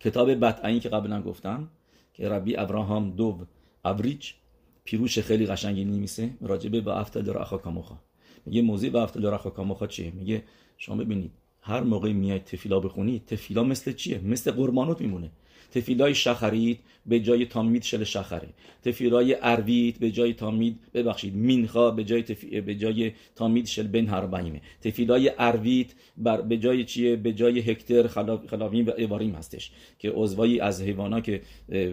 [0.00, 1.68] کتاب بطعی که قبلا گفتم
[2.12, 3.38] که ربی ابراهام دو
[3.84, 4.32] اوریج
[4.84, 7.94] پیروش خیلی قشنگی نمیسه راجبه با افتال رخا کاموخا
[8.46, 10.42] میگه موضوع با افتال رخا کاموخا چیه؟ میگه
[10.78, 15.30] شما ببینید هر موقع میای تفیلا بخونید تفیلا مثل چیه؟ مثل قربانوت میمونه.
[15.70, 18.48] تفیلای شخرید به جای تامید شل شخره.
[18.84, 22.60] تفیلای اروید به جای تامید ببخشید مینخا به جای تفی...
[22.60, 28.06] به جای تامید شل بن هربایمه تفیلای اروید بر به جای چیه؟ به جای هکتر.
[28.50, 31.42] خلافیم و ایواریم هستش که عضوایی از حیوانا که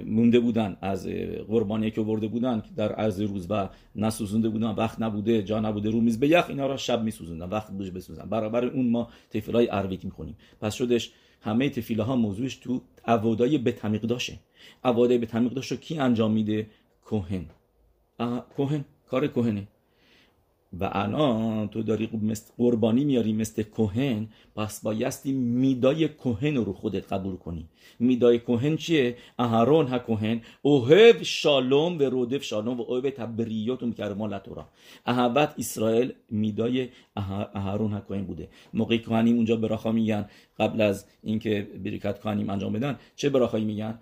[0.05, 1.07] مونده بودن از
[1.47, 6.01] قربانی که برده بودن در عرض روز و نسوزونده بودن وقت نبوده جا نبوده رو
[6.01, 8.29] میز به یخ اینا را شب میسوزوندن وقت بوش بسوزن.
[8.29, 10.37] برابر اون ما تفیلای اروید می‌خونیم.
[10.61, 11.11] پس شدش
[11.41, 14.39] همه تفیله ها موضوعش تو عوادای به تمیق داشه.
[14.84, 16.67] عوادای به تمیق داشت کی انجام میده؟
[17.06, 17.45] کوهن.
[18.56, 19.67] کوهن کار کوهنه.
[20.73, 22.10] و الان تو داری
[22.58, 27.65] قربانی میاری مثل کوهن پس بایستی میدای کوهن رو خودت قبول کنی
[27.99, 33.86] میدای کوهن چیه؟ اهرون ها کوهن اوهب شالوم و رودف شالوم و اوهب تبریات و
[33.86, 34.67] مکرمان لطورا
[35.06, 36.89] اهوت اسرائیل میدای
[37.56, 40.25] اهرون ها کوهن بوده موقعی کوهنیم اونجا براخا میگن
[40.60, 43.99] قبل از اینکه بریکت کوهنیم انجام بدن چه براخایی میگن؟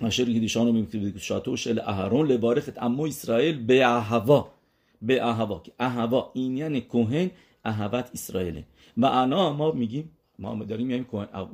[0.00, 4.55] اشر گیدیشان رو شاتو شل اهرون لبارخت اما اسرائیل به اهوا
[5.02, 7.30] به اهوا که اهوا این یعنی کوهن
[7.64, 8.64] اهوت اسرائیله.
[8.96, 11.04] و انا ما میگیم ما داریم میگیم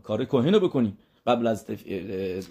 [0.03, 0.99] کار کوهن رو بکنیم.
[1.27, 1.83] قبل از تف...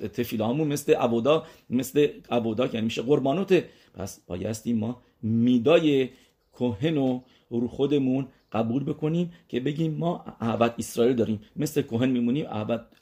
[0.08, 3.70] تفیلامون مثل عبودا مثل عبودا یعنی میشه قربانوته.
[3.94, 6.10] پس بایستی ما میدای
[6.54, 11.42] کوهن رو رو خودمون قبول بکنیم که بگیم ما اهوت اسرائیل داریم.
[11.56, 12.46] مثل کوهن میمونیم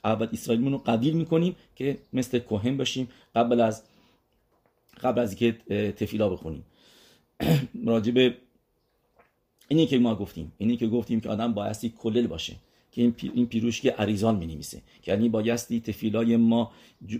[0.04, 3.08] اهوت اسرائیل رو قبیل می‌کنیم که مثل کوهن باشیم.
[3.34, 3.82] قبل از
[5.02, 5.52] قبل از اینکه
[5.92, 6.64] تفیلا بخونیم.
[7.86, 8.34] راجب
[9.68, 12.56] اینی که ما گفتیم اینی که گفتیم که آدم بایستی کلل باشه
[12.92, 16.72] که این, پی، این پیروش که عریزان می نویسه یعنی بایستی تفیلای ما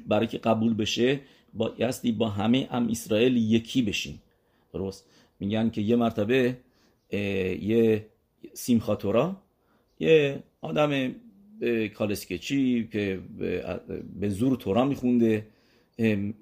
[0.07, 1.21] برای که قبول بشه
[1.55, 4.23] بایستی با همه ام اسرائیل یکی بشیم.
[4.73, 5.07] درست؟
[5.41, 6.57] میگن که یه مرتبه
[7.13, 8.07] یه
[8.55, 9.37] سیمخاتورا
[10.01, 11.15] یه آدم
[11.95, 13.21] کالسکچی که
[14.21, 15.47] به زور تورا میخونده.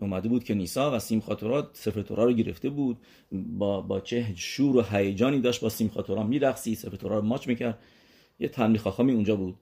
[0.00, 2.96] اومده بود که نیسا و سیم خاطرات سفر تورا رو گرفته بود.
[3.32, 7.48] با, با چه شور و هیجانی داشت با سیم خاطرات میرقصی سفر تورا رو ماچ
[7.48, 7.78] می‌کرد.
[8.40, 9.54] یه تنبیه خاخامی اونجا بود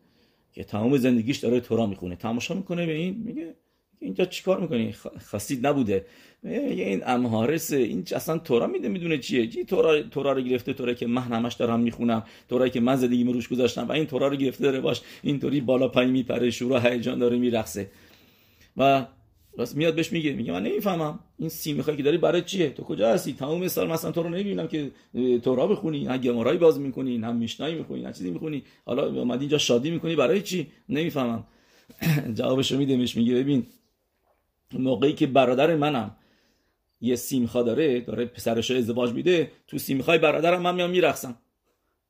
[0.52, 2.16] که تمام زندگیش داره تورا می‌خونه.
[2.16, 3.54] تماشا می‌کنه به این میگه
[4.00, 4.94] اینجا چیکار می‌کنی؟
[5.26, 6.06] خاصید نبوده.
[6.44, 9.46] این امهارس این اصلا تورا میده می‌دونه چیه.
[9.46, 13.24] چی تورا تورا رو گرفته تورا که من همش دارم می‌خونم تورا که من زندگی
[13.24, 15.00] روش گذاشتم و این تورا رو گرفته داره باش.
[15.22, 17.90] اینطوری بالا پایین میپره و هیجان داره میرقصه.
[18.76, 19.06] و
[19.56, 21.18] راست میاد بهش میگه میگه من نمی‌فهمم.
[21.38, 24.28] این سی می‌خوای که داری برای چیه؟ تو کجا هستی؟ تمام سال مثلا تو رو
[24.28, 24.90] نمی‌بینم که
[25.38, 28.62] تورا بخونی نه گمارای باز می‌کنی نه میشنایی می‌خونی نه چیزی می‌خونی.
[28.84, 31.44] حالا اومدی اینجا شادی می‌کنی برای چی؟ نمی‌فهمم.
[32.38, 33.66] جوابش رو میده میگه ببین
[34.72, 36.16] موقعی که برادر منم
[37.00, 41.36] یه سیمخا داره داره پسرش ازدواج میده تو سیمخای برادرم من میام میرقصم.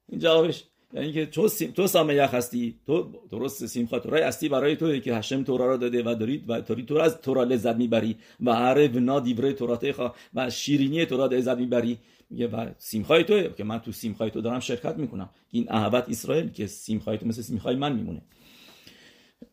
[0.08, 0.64] این جوابش.
[0.96, 5.14] یعنی که تو سیم تو سامه هستی تو درست سیم خاطرای اصلی برای تو که
[5.14, 8.88] هشم تورا را داده و دارید و داری تو از تورا لذت می‌بری و هر
[8.96, 11.98] ونا دیوره توراته خوا و شیرینی تورا لذت می‌بری.
[12.30, 15.30] میگه و سیمخای تو که من تو سیمخای تو دارم شرکت می‌کنم.
[15.50, 18.22] این اهوت اسرائیل که سیمخای تو مثل سیمخای من میمونه.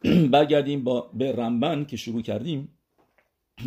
[0.34, 2.69] برگردیم با به رمبن که شروع کردیم.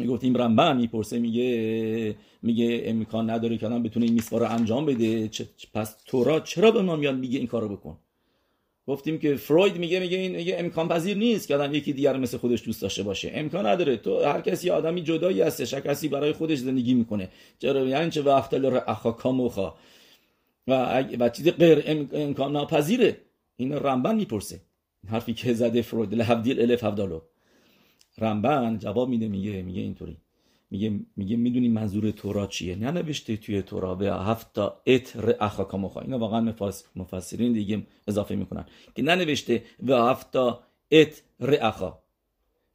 [0.09, 5.31] گفتیم رمبن می‌پرسه میگه میگه امکان نداره که آدم بتونه این میسوا رو انجام بده.
[5.75, 7.99] پس تورا چرا به ما میاد میگه این کارو بکن؟
[8.89, 12.39] گفتیم که فروید میگه میگه این میگه امکان پذیر نیست که آدم یکی دیگر مثل
[12.39, 13.31] خودش دوست داشته باشه.
[13.35, 13.97] امکان نداره.
[13.97, 17.29] تو هر کسی آدمی جدایی هستش هر کسی برای خودش زندگی می‌کنه.
[17.59, 19.75] چرا؟ یعنی چه؟ وقت اخا کاموخا
[20.67, 23.17] و و چیز غیر امکان ناپذیره.
[23.57, 24.61] این رمبن می‌پرسه.
[25.09, 26.15] حرفی که زده فروید.
[26.15, 27.21] لحبدیل الف هفدالو
[28.19, 30.17] رمبن جواب میده میگه میگه اینطوری.
[30.71, 36.19] میگه میگه می‌دونی منظور تورا چیه؟ ننوشته توی تورا به هفت تا اتر اخاکاموخا اینا
[36.19, 36.55] واقعا
[36.97, 38.65] مفسرین دیگه اضافه می‌کنن.
[38.95, 41.99] که ننوشته و هفت تا ات اخا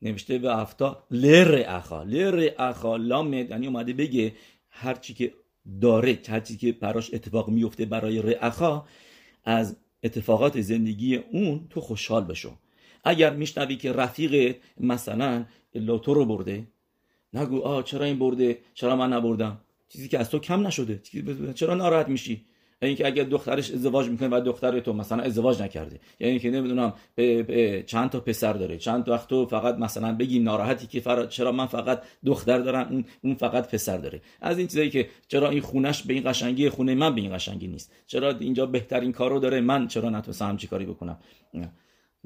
[0.01, 4.33] نوشته به هفت تا لر اخا لر اخا لامد یعنی اومده بگه
[4.69, 5.33] هر چی که
[5.81, 8.83] داره هر چی که براش اتفاق میفته برای رعخا
[9.43, 12.57] از اتفاقات زندگی اون تو خوشحال بشو.
[13.03, 16.67] اگر میشنوی که رفیق مثلا لوتو رو برده
[17.33, 21.01] نگو آ چرا این برده؟ چرا من نبردم؟ چیزی که از تو کم نشده.
[21.55, 22.45] چرا ناراحت میشی؟
[22.83, 25.99] اینکه اگر دخترش ازدواج می‌کنه و دختر تو مثلا ازدواج نکرده.
[26.19, 26.93] یعنی که نمی‌دونم
[27.85, 28.77] چند تا پسر داره.
[28.77, 33.35] چند وقت تو فقط مثلا بگی ناراحتی که چرا من فقط دختر دارم اون اون
[33.35, 34.21] فقط پسر داره.
[34.41, 37.67] از این چیزایی که چرا این خونش به این قشنگی خونه من به این قشنگی
[37.67, 37.91] نیست.
[38.07, 41.19] چرا اینجا بهترین کارو داره من چرا نتونستم همچی کاری بکنم؟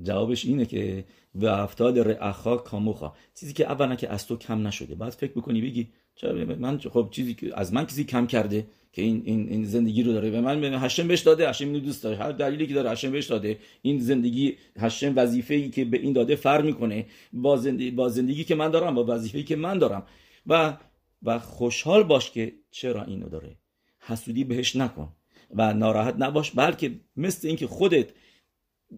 [0.04, 1.06] جوابش اینه که
[1.36, 3.14] و افتاد رعخا کاموخا.
[3.40, 4.96] چیزی که اولا که از تو کم نشده.
[4.96, 9.02] بعد فکر بکنی بگی چرا من خب چیزی که از من کسی کم کرده که
[9.02, 10.40] این این این زندگی رو داره.
[10.40, 12.18] و من هشم بهش داده هشم اینو دوست داره.
[12.18, 13.58] هر دلیلی که داره هشم بهش داده.
[13.82, 17.06] این زندگی هشم وظیفه ای که به این داده فر می‌کنه.
[17.34, 20.04] با زندگی با زندگی که من دارم با وظیفه ای که من دارم.
[20.48, 20.78] و
[21.24, 23.58] و خوشحال باش که چرا اینو داره.
[24.00, 25.10] حسودی بهش نکن
[25.56, 28.10] و ناراحت نباش بلکه مثل اینکه خودت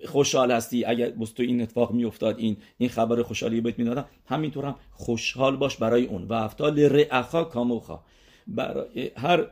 [0.05, 4.75] خوشحال هستی؟ اگر تو این اتفاق میافتاد این این خبر خوشحالی بهت می‌دادم همینطور هم
[4.91, 6.23] خوشحال باش برای اون.
[6.23, 7.99] و افتال رعخا کاموخا
[8.47, 9.47] برای هر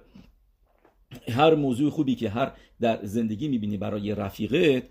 [1.30, 4.84] هر موضوع خوبی که هر در زندگی می‌بینی برای رفیقت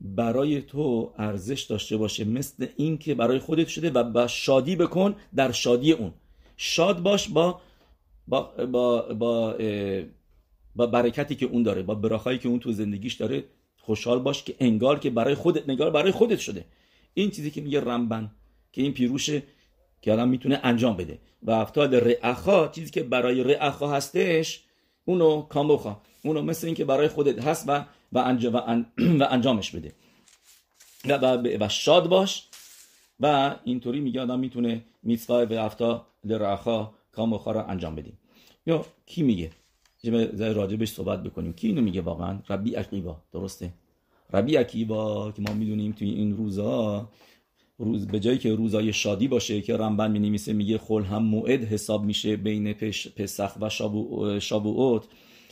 [0.00, 2.24] برای تو ارزش داشته باشه.
[2.24, 6.12] مثل این که برای خودت شده و با شادی بکن در شادی اون.
[6.56, 7.60] شاد باش با
[8.28, 9.56] با با با,
[10.76, 13.44] با برکتی که اون داره با براخایی که اون تو زندگیش داره
[13.80, 16.64] خوشحال باش که انگار که برای خودت نگار برای خودت شده.
[17.14, 18.30] این چیزی که میگه رمبن
[18.72, 19.42] که این پیروشه
[20.02, 21.18] که الان می‌تونه انجام بده.
[21.42, 24.60] و افتاد رعخا چیزی که برای رعخا هستش
[25.04, 28.84] اونو کاموخا اونو مثل این که برای خودت هست و و, انجام و,
[29.30, 29.92] انجامش بده.
[31.04, 32.48] و, و, شاد باش.
[33.20, 38.18] و اینطوری میگه آدم می‌تونه میتوا و افتا لرعخا کاموخا رو انجام بدیم
[38.66, 39.50] یا کی میگه؟
[40.38, 41.52] راجبش صحبت بکنیم.
[41.52, 43.72] کی اینو میگه واقعا؟ ربی عقیبا درسته.
[44.32, 47.08] ربی عقیبا که ما می‌دونیم توی این روزا
[47.78, 52.04] روز به جایی که روزای شادی باشه که رمبن می میگه خل هم موعد حساب
[52.04, 52.72] میشه بین
[53.16, 53.68] پسخ و
[54.40, 55.06] شابوعوت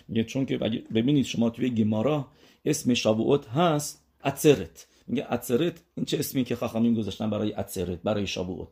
[0.09, 0.59] میگه چون که
[0.95, 2.27] ببینید شما توی گمارا
[2.65, 4.87] اسم شابوعوت هست اتسرت.
[5.07, 8.69] میگه اتسرت این چه اسمی که خاخامین گذاشتن برای اتسرت برای شابوعوت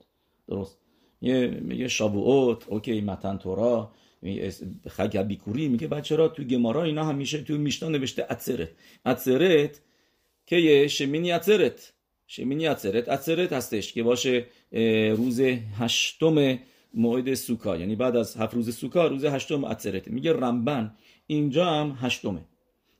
[0.48, 0.78] درست.
[1.60, 3.90] میگه شابوعوت اوکی متن تورا.
[4.88, 8.68] خگ بیکوری میگه بچه را تو گمارا اینا همیشه تو میشنا نوشته اتسرت.
[9.06, 9.80] اتسرت
[10.46, 11.92] که شمینی اتسرت.
[12.26, 13.08] شمینی اتسرت.
[13.08, 14.44] اتسرت هستش که باشه
[15.16, 15.40] روز
[15.78, 16.58] هشتم
[16.94, 17.76] موعد سوکا.
[17.76, 20.08] یعنی بعد از هفت روز سوکا روز هشتم اتسرت.
[20.08, 20.94] میگه رمبن.
[21.26, 22.44] اینجا هم هشتمه.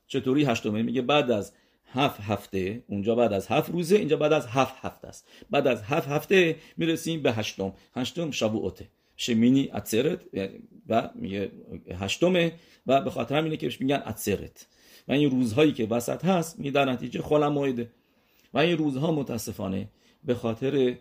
[0.07, 1.53] چطوری هشتمه؟ میگه بعد از
[1.91, 5.27] هفت هفته اونجا بعد از هفت روزه اینجا بعد از هفت هفته است.
[5.49, 7.73] بعد از هفت هفته می‌رسیم به هشتم.
[7.95, 8.87] هشتم شبوعته.
[9.17, 10.21] شمینی اتسرت
[10.89, 11.51] و میگه
[11.99, 12.53] هشتمه
[12.87, 14.67] و به خاطر همینه که میگن اتسرت
[15.07, 17.91] و این روزهایی که وسط هست می در نتیجه خلا موعده.
[18.53, 19.89] و این روزها متاسفانه
[20.23, 20.95] به خاطر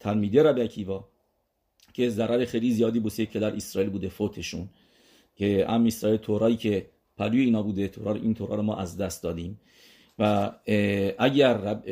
[0.00, 1.08] تلمیده اکیوا
[1.92, 4.68] که ضرر خیلی زیادی بوسه که در اسرائیل بوده فوتشون
[5.36, 9.22] که ام اسرائیل تورایی که پلوی اینا بوده تورا این تورا رو ما از دست
[9.22, 9.60] دادیم.
[10.18, 10.52] و
[11.18, 11.84] اگر رب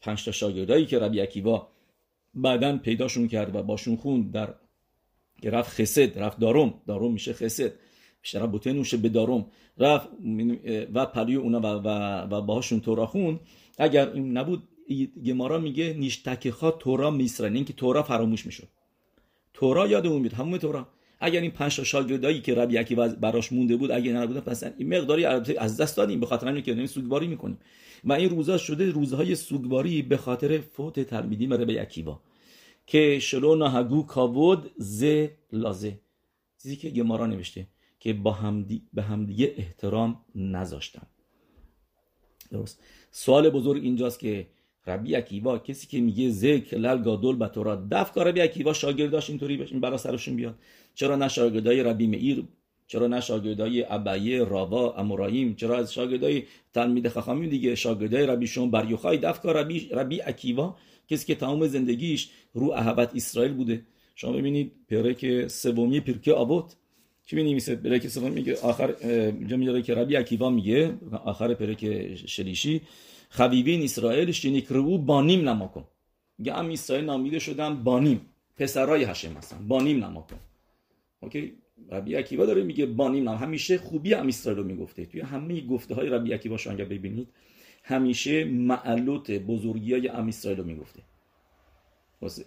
[0.00, 1.68] پنج تا شاگردایی که ربی اکیوا
[2.34, 4.54] بعدا پیداشون کرد و باشون خون در
[5.42, 7.72] که رفت خسد رفت داروم داروم میشه خسد.
[8.22, 9.46] بیشتر بوته نوشه به داروم
[9.78, 10.08] رفت
[10.94, 11.88] و پلیو اونا و, و,
[12.30, 13.40] و باهاشون تورا خون
[13.78, 14.62] اگر این نبود
[15.26, 17.54] گمارا میگه نیشتکخا تورا میسرن.
[17.54, 18.68] این که تورا فراموش می‌شد.
[19.54, 20.88] تورا یادمون میاد همون تورا.
[21.20, 24.94] اگر این پنج تا شاگردایی که ربی یکی براش مونده بود اگر نبودن پس این
[24.94, 25.24] مقداری
[25.58, 27.58] از دست دادیم به خاطر اینکه داریم سوگواری می‌کنیم.
[28.04, 32.20] و این روزا شده روزهای سوگواری به خاطر فوت تلمیدی ربی یکیوا
[32.86, 35.04] که شلو نهگو کاود ز
[35.52, 35.98] لازه.
[36.62, 37.66] چیزی که گمارا نوشته
[38.00, 41.06] که با همدی به همدیگه احترام نذاشتن
[42.50, 42.82] درست.
[43.10, 44.46] سوال بزرگ اینجاست که
[44.86, 49.80] ربی اکیوا کسی که میگه ذکر لل گادول بتورا دفکا ربی اکیوا شاگرداش اینطوری بشین
[49.80, 50.58] برا سرشون بیاد.
[50.94, 52.44] چرا نه شاگردای ربی مئیر؟
[52.86, 56.42] چرا نه شاگردای ابیه راوا امورایم چرا از شاگردای
[56.74, 60.76] تلمید خخامی دیگه؟ شاگردای ربی شون بریوخای دفکا ربی ربی اکیوا
[61.14, 63.82] کسی که تمام زندگیش رو اهبت اسرائیل بوده.
[64.14, 66.76] شما ببینید پرک سومی پرکه آبوت
[67.26, 71.80] چی می‌نویسه؟ پرک سوم میگه آخر اینجا که ربی اکیوا میگه آخر پرک
[72.26, 72.80] شلیشی
[73.28, 75.84] خبیبین اسرائیل شنیکرو بانیم نما کن.
[76.38, 78.20] میگه ام اسرائیل نامیده شدن بانیم
[78.56, 80.36] پسرای هشم هستن بانیم نما کن.
[81.20, 81.52] اوکی؟
[81.92, 83.36] ربی اکیوا داره میگه بانیم نما.
[83.36, 85.06] همیشه خوبی ام اسرائیل رو می‌گفته.
[85.06, 87.28] توی همه گفته های ربی اکیوا شما ببینید.
[87.86, 91.02] همیشه معلوت بزرگی های ام اسرائیل رو می‌گفته.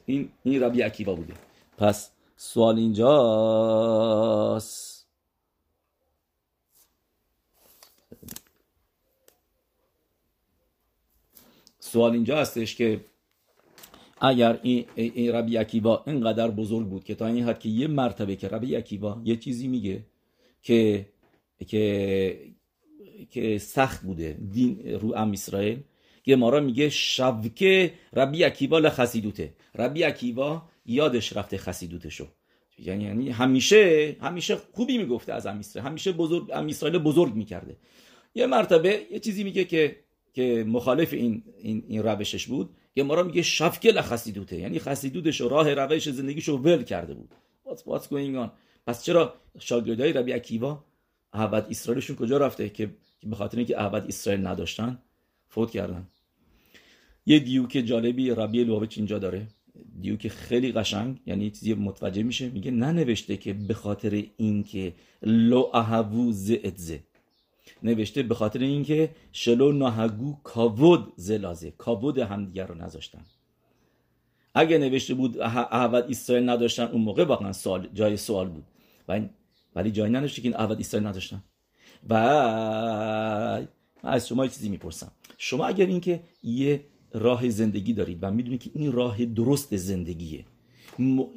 [0.05, 1.33] این این ربی اکیوا بوده.
[1.77, 4.17] پس سوال اینجاست.
[11.79, 13.05] سوال اینجا هستش که
[14.21, 18.35] اگر این, این ربی اکیوا اینقدر بزرگ بود که تا این حد که یه مرتبه
[18.35, 20.05] که ربی اکیوا یه چیزی میگه
[20.61, 21.09] که
[21.67, 22.39] که
[23.29, 24.37] که سخت بوده.
[24.51, 25.79] دین رو ام اسرائیل.
[26.25, 29.53] گمارا میگه شبکه ربی اکیوا لخسیدوته.
[29.75, 32.27] ربی اکیوا یادش رفته خسیدوتشو.
[32.79, 37.77] یعنی یعنی همیشه همیشه خوبی می‌گفته از ام همیشه بزرگ ام اسرائیل بزرگ می‌کرده.
[38.35, 39.95] یه مرتبه یه چیزی میگه که
[40.33, 42.69] که مخالف این این, این روشش بود.
[42.95, 47.29] که ما را میگه شفکل خسیدوته یعنی خسیدوتش راه روش زندگیشو ول کرده بود.
[47.65, 48.49] What's going on?
[48.87, 50.85] پس چرا شاگردای ربی اکیوا
[51.33, 52.89] احمد اسرائیلشون کجا رفته که
[53.23, 54.99] به خاطر اینکه احمد اسرائیل نداشتن
[55.47, 56.07] فوت کردن.
[57.25, 59.47] یه دیوک جالبی ربی لوبچ اینجا داره.
[60.01, 62.49] دیوک خیلی قشنگ یعنی چیزی متوجه میشه.
[62.49, 67.03] میگه ننوشته که به خاطر اینکه لو اهوو زه
[67.83, 73.25] نوشته به خاطر اینکه شلو نهگو کاود زلازه کاود همدیگر رو نذاشتن.
[74.53, 78.63] اگه نوشته بود احمد اسرائیل نداشتن اون موقع واقعا سوال جای سوال بود.
[79.75, 81.43] ولی جایی ننوشته که این اسرائیل نداشتن.
[82.09, 82.15] و
[84.03, 85.11] من از شما چیزی می‌پرسم.
[85.37, 86.81] شما اگر اینکه یه
[87.13, 90.45] راه زندگی دارید و می‌دونید که این راه درست زندگیه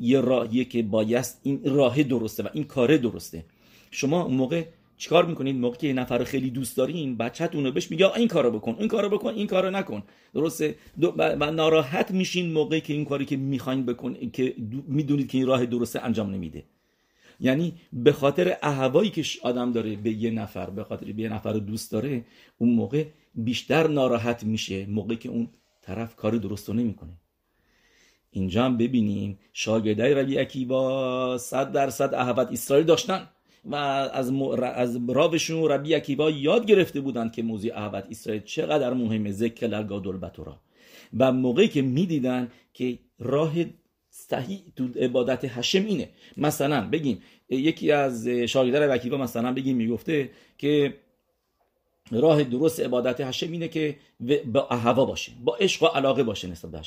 [0.00, 3.44] یه راهیه که بایست این راه درسته و این کاره درسته
[3.90, 4.64] شما اون موقع
[4.96, 8.50] چیکار می‌کنید؟ موقع که یه نفر خیلی دوست دارین بچه‌تون رو بهش میگه این کارو
[8.50, 10.02] بکن این کارو بکن این کارو نکن.
[10.34, 10.74] درسته؟
[11.18, 14.54] و ناراحت میشین موقعی که این کاری که می‌خواین بکن که
[14.86, 16.64] می‌دونید که این راه درسته انجام نمیده.
[17.40, 21.52] یعنی به خاطر اهوایی که آدم داره به یه نفر به خاطر به یه نفر
[21.52, 22.24] رو دوست داره
[22.58, 25.48] اون موقع بیشتر ناراحت میشه موقعی که اون
[25.82, 27.12] طرف کار درست رو نمی‌کنه.
[28.30, 33.28] اینجا هم ببینیم شاگردای ربی اکیبا صد درصد اهوت اسرائیل داشتن
[33.64, 34.32] و از,
[34.74, 40.16] از راوشون ربی اکیبا یاد گرفته بودند که موضوع اهوت اسرائیل چقدر مهمه ذکر لگادل
[40.16, 40.60] بطورا
[41.18, 43.54] و موقعی که می‌دیدن که راه
[44.30, 46.08] صحیح تو عبادت هشم اینه.
[46.36, 50.94] مثلا بگیم یکی از شاگردان وکیبا مثلا بگیم می‌گفته که
[52.10, 53.96] راه درست عبادت هشم اینه که
[54.52, 56.80] با هوا باشه با عشق و علاقه باشه نسبت به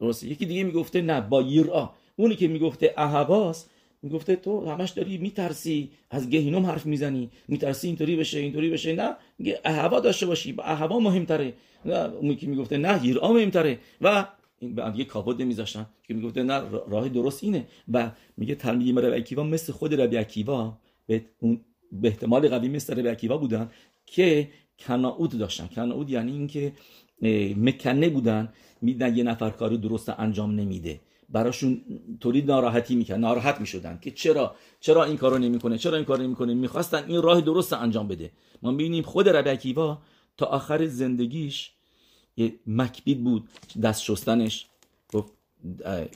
[0.00, 3.70] درسته؟ یکی دیگه می‌گفته نه با یرا اونی که می‌گفته اهواست
[4.02, 8.94] می‌گفته تو همش داری میترسی از گهینوم حرف می‌زنی میترسی اینطوری بشه اینطوری بشه.
[8.94, 11.52] نه میگه اهوا داشته باشی با اهوا مهمتره.
[12.20, 13.78] اونی که می‌گفته نه یرا مهمتره.
[14.00, 14.26] و
[14.60, 15.86] این به یه کابود نمیذاشتن.
[16.02, 17.66] که می‌گفته نه راه درست اینه.
[17.92, 20.78] و میگه تلمیذ ربی اکیوا مثل خود ربی اکیوا.
[21.06, 21.60] به اون
[21.92, 23.70] به احتمال قوی مثل ربی اکیوا بودن
[24.06, 25.66] که کناعود داشتن.
[25.66, 26.72] کناعود یعنی اینکه
[27.56, 28.52] مکنه بودن.
[28.82, 31.00] میدن یه نفر کاری درست انجام نمیده.
[31.28, 31.80] براشون
[32.20, 33.20] طوری ناراحتی می‌کرد.
[33.20, 37.40] ناراحت می‌شدن که چرا؟ چرا این کارو نمی‌کنه؟ چرا این کارو نمی‌کنه؟ می‌خواستن این راه
[37.40, 38.30] درست انجام بده.
[38.62, 39.98] ما ببینیم خود ربی اکیوا
[40.36, 41.72] تا آخر زندگیش
[42.36, 43.48] یه مکبید بود
[43.82, 44.66] دست شستنش.
[45.12, 45.32] گفت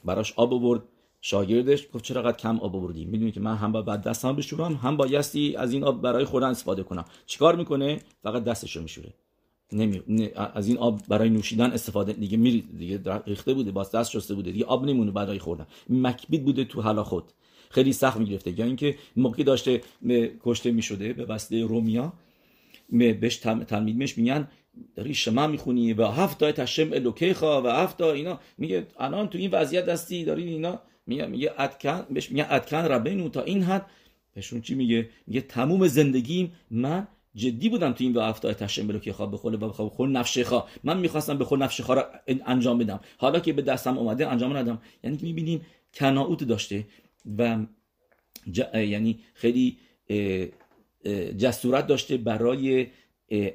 [0.05, 0.83] براش آب آورد
[1.21, 4.97] شاگردش گفت چرا قد کم آب آوردی؟ می‌دونی که من هم باید دستم بشورم هم
[4.97, 7.05] بایستی از این آب برای خوردن استفاده کنم.
[7.27, 9.15] چیکار می‌کنه؟ فقط دستشو میشوره.
[9.73, 10.03] نمی...
[10.35, 14.53] از این آب برای نوشیدن استفاده دیگه میری دیگه ریخته بوده باز دست شسته بوده.
[14.53, 15.67] دیگه آب نمونه برای خوردن.
[15.89, 17.25] مکبید بوده تو حالا خود.
[17.71, 18.59] خیلی سخت می‌گرفته.
[18.59, 19.83] یا اینکه موقعی داشته
[20.45, 22.13] کشته می‌شده به واسطه رومیا
[22.91, 24.49] بهش تلمیدش میگن
[24.95, 28.41] داری شما می‌خونی و هفت تا تشم الوکیخا و هفت تا اینا.
[28.59, 33.29] میگه الان تو این وضعیت دستی داری اینا؟ میگه میگه ادکن بهش میگه ادکن ربینو
[33.29, 33.87] تا این حد.
[34.35, 36.53] بهشون چی میگه؟ میگه تموم زندگیم.
[36.71, 40.65] من جدی بودم تو این و هفته تشم الوکیخا به خود و به خود نفشخا
[40.85, 42.07] من می‌خواستم به خود نفشخا را
[42.47, 43.01] انجام بدم.
[43.19, 44.83] حالا که به دستم اومده انجام ندم.
[45.05, 45.61] یعنی که می‌بینیم
[45.95, 46.87] کناوت داشته
[47.39, 47.59] و
[48.75, 49.77] یعنی خیلی
[51.39, 52.87] جسورت داشته برای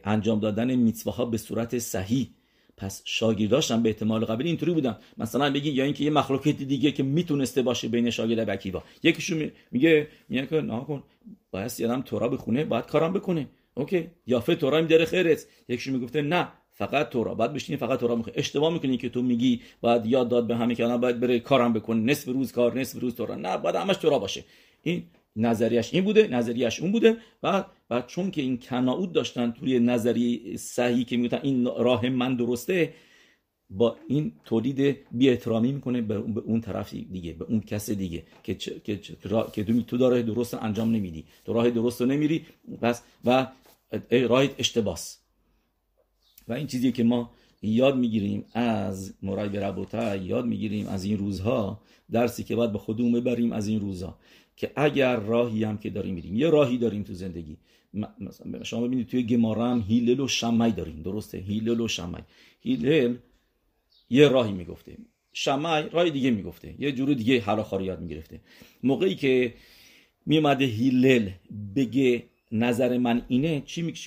[0.03, 2.29] انجام دادن میتواها به صورت صحیح.
[2.77, 4.97] پس شاگرداشم به احتمال قبل اینطوری بودن.
[5.17, 9.51] مثلا بگی یا اینکه یه مخلوقات دیگه که می‌تونسته باشه بین شاگرد و کیوا یکیشون
[9.71, 11.03] میگه میگه که نه کن
[11.51, 13.47] باید یادم تورا بخونه باید کارم بکنه.
[13.75, 15.45] اوکی یافه تورا میداره خیرت.
[15.69, 17.35] یکیشون می‌گفته نه فقط تورا.
[17.35, 20.75] بعد بشینی فقط تورا می‌خونی اشتباه می‌کنی که تو میگی باید یاد داد به همه
[20.75, 22.01] که باید بره کارم بکنه.
[22.01, 23.35] نصف روز کار نصف روز تورا.
[23.35, 24.43] نه باید همش تورا باشه.
[24.83, 25.03] این
[25.39, 30.57] نظریش این بوده نظریش اون بوده و و چون که این کناعود داشتن توی نظریه
[30.57, 32.93] صحیح که می‌گفتن این راه من درسته
[33.69, 38.55] با این تولید بی احترامی می‌کنه به اون طرف دیگه به اون کس دیگه که
[38.55, 38.99] که
[39.53, 42.45] که تو داره درست انجام نمیدی تو راه درست رو نمیری
[42.81, 43.47] پس و
[44.11, 45.17] راه اشتباس.
[46.47, 51.81] و این چیزی که ما یاد می‌گیریم از مرای ربوتا یاد می‌گیریم از این روزها
[52.11, 54.17] درسی که باید به خودمون ببریم از این روزها.
[54.59, 57.57] که اگر راهی هم که داریم میریم یه راهی داریم تو زندگی.
[57.93, 62.23] مثلا شما ببینید توی گمارم هیلل و شمعی داریم درسته؟ هیلل و شمعی.
[62.61, 63.15] هیلل
[64.09, 64.97] یه راهی می‌گفته.
[65.33, 66.75] شمعی راه دیگه می‌گفته.
[66.79, 68.39] یه جور دیگه حالا یاد می‌گرفته.
[68.83, 69.53] موقعی که
[70.25, 71.29] میومده هیلل
[71.75, 73.99] بگه نظر من اینه چی میگه؟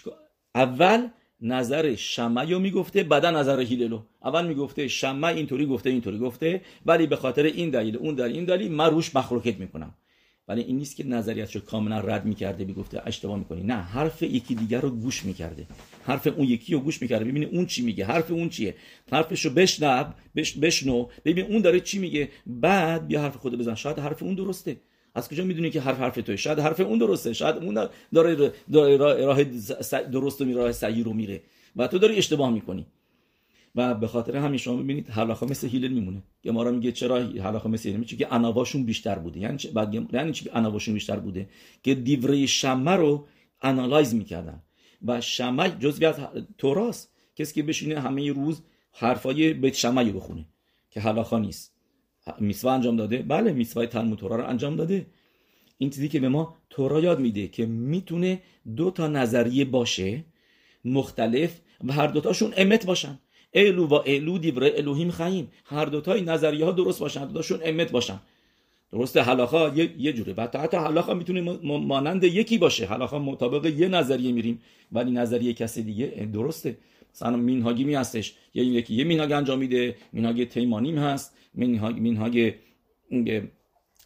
[0.54, 1.08] اول
[1.40, 7.06] نظر شمعی رو می‌گفته بعدا نظر هیللو اول می‌گفته شمع اینطوری گفته اینطوری گفته ولی
[7.06, 9.94] به خاطر این دلیل اون دلیل این دلیل من روش مخلوقت می‌کنم.
[10.48, 13.62] ولی این نیست که نظریاتشو کاملا رد می‌کرده می‌گفته اشتباه می‌کنی.
[13.62, 15.66] نه حرف یکی دیگر رو گوش می‌کرده.
[16.04, 17.24] حرف اون یکی رو گوش می‌کرده.
[17.24, 18.74] ببینه اون چی میگه حرف اون چیه.
[19.12, 20.04] حرفشو بشنو
[20.36, 21.06] بش بشنو.
[21.24, 22.28] ببین اون داره چی میگه.
[22.46, 23.74] بعد بیا حرف خود بزن.
[23.74, 24.76] شاید حرف اون درسته.
[25.14, 27.32] از کجا می‌دونی که حرف حرف توی شاید حرف اون درسته.
[27.32, 28.52] شاید اون داره,
[28.96, 29.44] راه
[30.12, 31.42] درست و راه صحیح رو میره.
[31.76, 32.86] و تو داری اشتباه می‌کنی.
[33.74, 36.22] و به خاطر همین شما ببینید حلاخا مثل هیلل میمونه.
[36.42, 39.40] که ما رو میگه چرا حلاخا مثل هیلل میگه که اناواشون بیشتر بوده.
[39.40, 41.48] یعنی چه؟ بعد یعنی چی اناواشون بیشتر بوده؟
[41.82, 43.26] که دیوره شمه رو
[43.62, 44.62] انالایز می‌کردن.
[45.02, 46.16] و شمه جزوی از
[46.58, 48.62] توراست کسی که بشینه همه روز
[48.92, 50.46] حرفای بیت شمه بخونه.
[50.90, 51.72] که حلاخا نیست.
[52.40, 55.06] میسوا انجام داده؟ بله میسوای تلمود تورا رو انجام داده.
[55.78, 58.42] این چیزی که به ما تورا یاد میده که می‌تونه
[58.76, 60.24] دو تا نظریه باشه
[60.84, 63.18] مختلف و هر دوتاشون امت باشن.
[63.54, 68.20] الو و الو دیوره الوهیم خییم هر دوتای نظریه ها درست باشن دوتاشون امت باشن.
[68.92, 72.86] درسته حلاخا یه, یه جوره و حتی حلاخا می‌تونه مانند یکی باشه.
[72.86, 74.60] حلاخا مطابق یه نظریه میریم
[74.92, 76.76] ولی نظریه کسی دیگه درسته.
[77.14, 78.34] مثلا مینهاگی هستش.
[78.54, 82.54] یه یکی یه مینهاگ انجام میده مینهاگ تیمانیم هست مینهاگ مینهاگ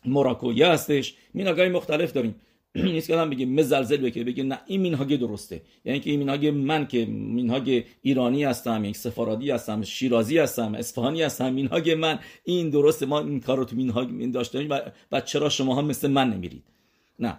[0.05, 1.15] مراکویه هستش.
[1.35, 2.35] مینهاگای مختلف داریم.
[2.83, 5.63] نیست که بگه مزلزل بگه بگه نه این مینهاگ درسته.
[5.85, 11.23] یعنی که این مینهاگ من که مینهاگ ایرانی هستم یک سفارادی هستم شیرازی هستم اصفهانی
[11.23, 13.07] هستم مینهاگ من این درسته.
[13.07, 14.81] ما این کار رو تو مینهاگ داشته و,
[15.13, 16.65] و چرا شما ها مثل من نمیرید؟
[17.19, 17.39] نه.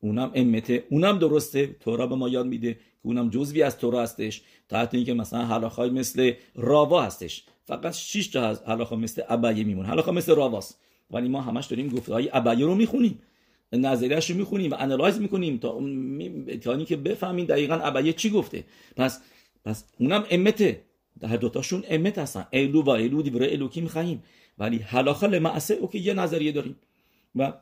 [0.00, 1.76] اونم امته اونم درسته.
[1.80, 4.42] تورا به ما یاد میده که اونم جزوی از تورا هستش.
[4.68, 7.44] تا اینکه مثلا حلاخای مثل راوا هستش.
[7.64, 10.80] فقط 6 تا از حلاخا مثل ابیه میمونه حلاخا مثل راواست.
[11.10, 13.18] ولی ما همش داریم گفته های ابیه رو می‌خونیم.
[13.76, 15.80] نظریهش رو می‌خونیم و انالایز می‌کنیم تا
[16.58, 18.64] تا که بفهمیم دقیقا ابیه چی گفته.
[18.96, 19.20] پس
[19.64, 20.84] پس اونم אמת ه
[21.22, 22.46] هر دوتاشون אמת هستن.
[22.50, 24.22] אלו ואלו דברי אלוקים חיים
[24.58, 26.76] ولی הלכה למעשה OK یه نظریه داریم.
[27.34, 27.52] و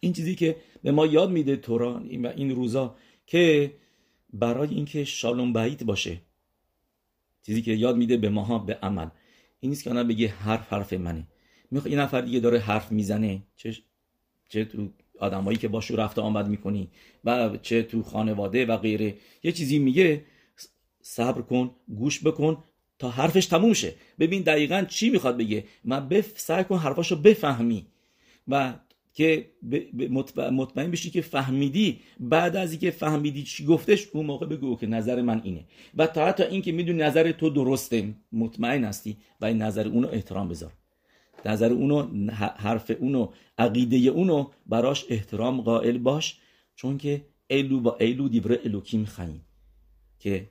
[0.00, 3.72] این چیزی که به ما یاد میده توران و این روزا که
[4.32, 6.20] برای اینکه שלום בית باشه
[7.42, 9.08] چیزی که یاد میده به ماها به عمل.
[9.60, 11.28] این نیست که انا بگه حرف حرف منه.
[11.70, 13.42] می‌خواد این نفر دیگه داره حرف می‌زنه.
[13.56, 13.76] چه
[14.48, 14.88] چه تو
[15.22, 16.88] آدمایی که باهاشون رفت و آمد می‌کنی
[17.24, 19.14] و چه تو خانواده و غیره.
[19.42, 20.24] یه چیزی میگه
[21.02, 22.64] صبر کن گوش بکن
[22.98, 23.94] تا حرفش تموم شه.
[24.18, 25.64] ببین دقیقا چی می‌خواد بگه.
[25.84, 26.32] من بف...
[26.36, 27.86] سعی کن حرفاشو بفهمی.
[28.48, 28.74] و
[29.14, 29.50] که
[30.50, 32.00] مطمئن بشی که فهمیدی.
[32.20, 35.64] بعد از اینکه فهمیدی چی گفتش اون موقع بگو که نظر من اینه.
[35.96, 40.08] و تا حتی این که می‌دونی نظر تو درسته مطمئن هستی و این نظر اونو
[40.08, 40.72] احترام بذار.
[41.44, 43.28] نظر اونو حرف اونو
[43.58, 46.38] عقیده اونو براش احترام قائل باش
[46.74, 49.44] چون که ایلو با ایلو دیوره الوکیم خییم
[50.18, 50.48] که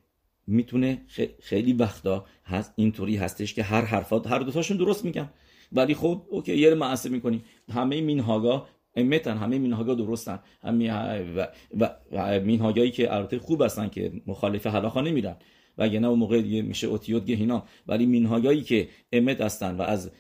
[0.48, 1.02] می‌تونه
[1.40, 5.30] خیلی وقتا هست اینطوری هستش که هر حرفات هر دوتاشون درست میگن.
[5.72, 10.40] ولی خب اوکی یه معصه می‌کنی همه مینهاگا امتن همه مینهاگا درستن.
[10.64, 10.92] همه
[11.36, 11.48] و,
[11.80, 15.36] و, و مینهاگایی که البته خوب هستن که مخالف حلاخا نمیرن.
[15.82, 19.82] و اگه نه اون موقع دیگه میشه اوتیوت گهینا ولی مینهاگایی که امت هستن و
[19.82, 20.12] از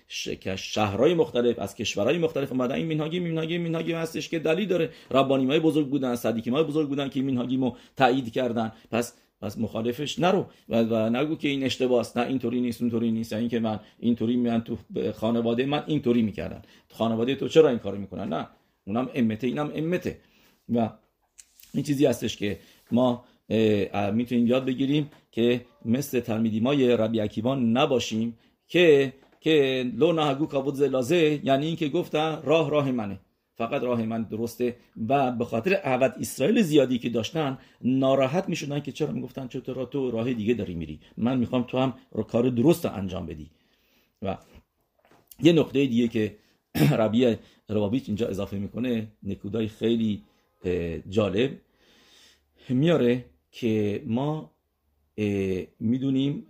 [0.55, 4.89] شهرهای مختلف از کشورهای مختلف اومدن این مینهاگی مینهاگی مینهاگی هستش که دلیل داره.
[5.11, 8.71] ربانی مای بزرگ بودن صدیقی مای بزرگ بودن که مینهاگی مو تایید کردن.
[8.91, 13.11] پس پس مخالفش نرو و, و نگو که این اشتباه است نه اینطوری نیست اونطوری
[13.11, 13.33] نیست.
[13.33, 14.77] این که من اینطوری میان تو
[15.13, 16.61] خانواده من اینطوری می‌کردن.
[16.89, 18.47] خانواده تو چرا این کارو می‌کنن؟ نه
[18.85, 20.17] اونم امته اینم امته.
[20.69, 20.89] و
[21.73, 22.59] این چیزی هستش که
[22.91, 23.23] ما
[24.13, 25.09] می‌تونیم یاد بگیریم.
[25.31, 31.75] که مثل تلمیدی مای ربی عکیبان نباشیم که که لو نهگو کابود زلازه یعنی این
[31.75, 33.19] که گفتن راه راه منه.
[33.55, 34.75] فقط راه من درسته
[35.09, 40.11] و به خاطر عبد اسرائیل زیادی که داشتن ناراحت می‌شدن که چرا می‌گفتن چطور تو
[40.11, 40.99] راه دیگه داری میری.
[41.17, 41.93] من می‌خوام تو هم
[42.27, 43.49] کار درست انجام بدی.
[44.21, 44.37] و
[45.43, 46.35] یه نقطه دیگه که
[47.01, 47.35] ربیع
[47.69, 50.23] روابیچ اینجا اضافه می‌کنه نکودای خیلی
[51.09, 51.51] جالب.
[52.69, 54.51] میاره که ما
[55.79, 56.47] می‌دونیم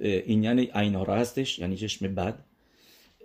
[0.00, 2.44] این یعنی اینارا هستش یعنی چشم بد.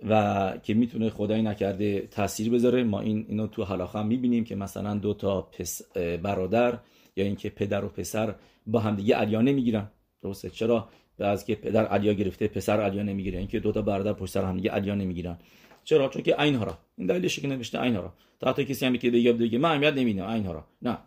[0.08, 4.56] و که می‌تونه خدای نکرده تاثیر بذاره ما این اینو تو حلاخه هم می‌بینیم که
[4.56, 5.92] مثلا دو تا پس
[6.22, 6.78] برادر
[7.16, 8.34] یا اینکه پدر و پسر
[8.66, 9.90] با هم دیگه علیا نمی‌گیرن.
[10.22, 10.88] درسته؟ چرا؟
[11.18, 13.38] از که پدر علیا گرفته پسر علیا نمی‌گیره.
[13.38, 15.38] اینکه دو تا برادر پشت سر هم دیگه علیا نمی‌گیرن.
[15.84, 18.96] چرا؟ چون که عین را این دلیلش که نوشته عین را تا حتی کسی هم
[18.96, 20.24] که دیگه دیگه من اهمیت نمیدم.
[20.24, 20.98] عین را نه.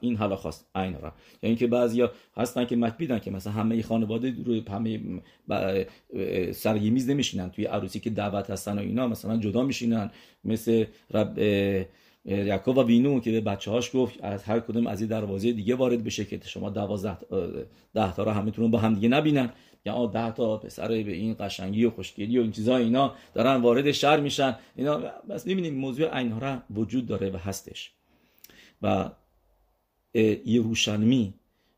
[0.00, 0.66] این حالا خواست.
[0.74, 1.12] عین را
[1.42, 5.00] یعنی اینکه بعضیا هستن که مکبیدن که مثلا همه خانواده روی همه
[6.52, 7.50] سر میز نمیشینن.
[7.50, 10.10] توی عروسی که دعوت هستن و اینا مثلا جدا میشینن.
[10.44, 11.38] مثل رب
[12.24, 15.74] یعقوب و وینو که به بچه هاش گفت از هر کدوم از این دروازه دیگه
[15.74, 17.16] وارد بشه که شما دوازده
[17.94, 19.50] ده تا رو همتون با هم دیگه نبینن.
[19.86, 23.92] یا ده تا پسر به این قشنگی و خوشگلی و این چیزا اینا دارن وارد
[23.92, 24.56] شهر میشن.
[24.76, 24.98] اینا
[25.30, 27.92] بس می‌بینیم موضوع عین وجود داره و هستش.
[28.82, 29.10] و
[30.44, 31.34] یروشلمی.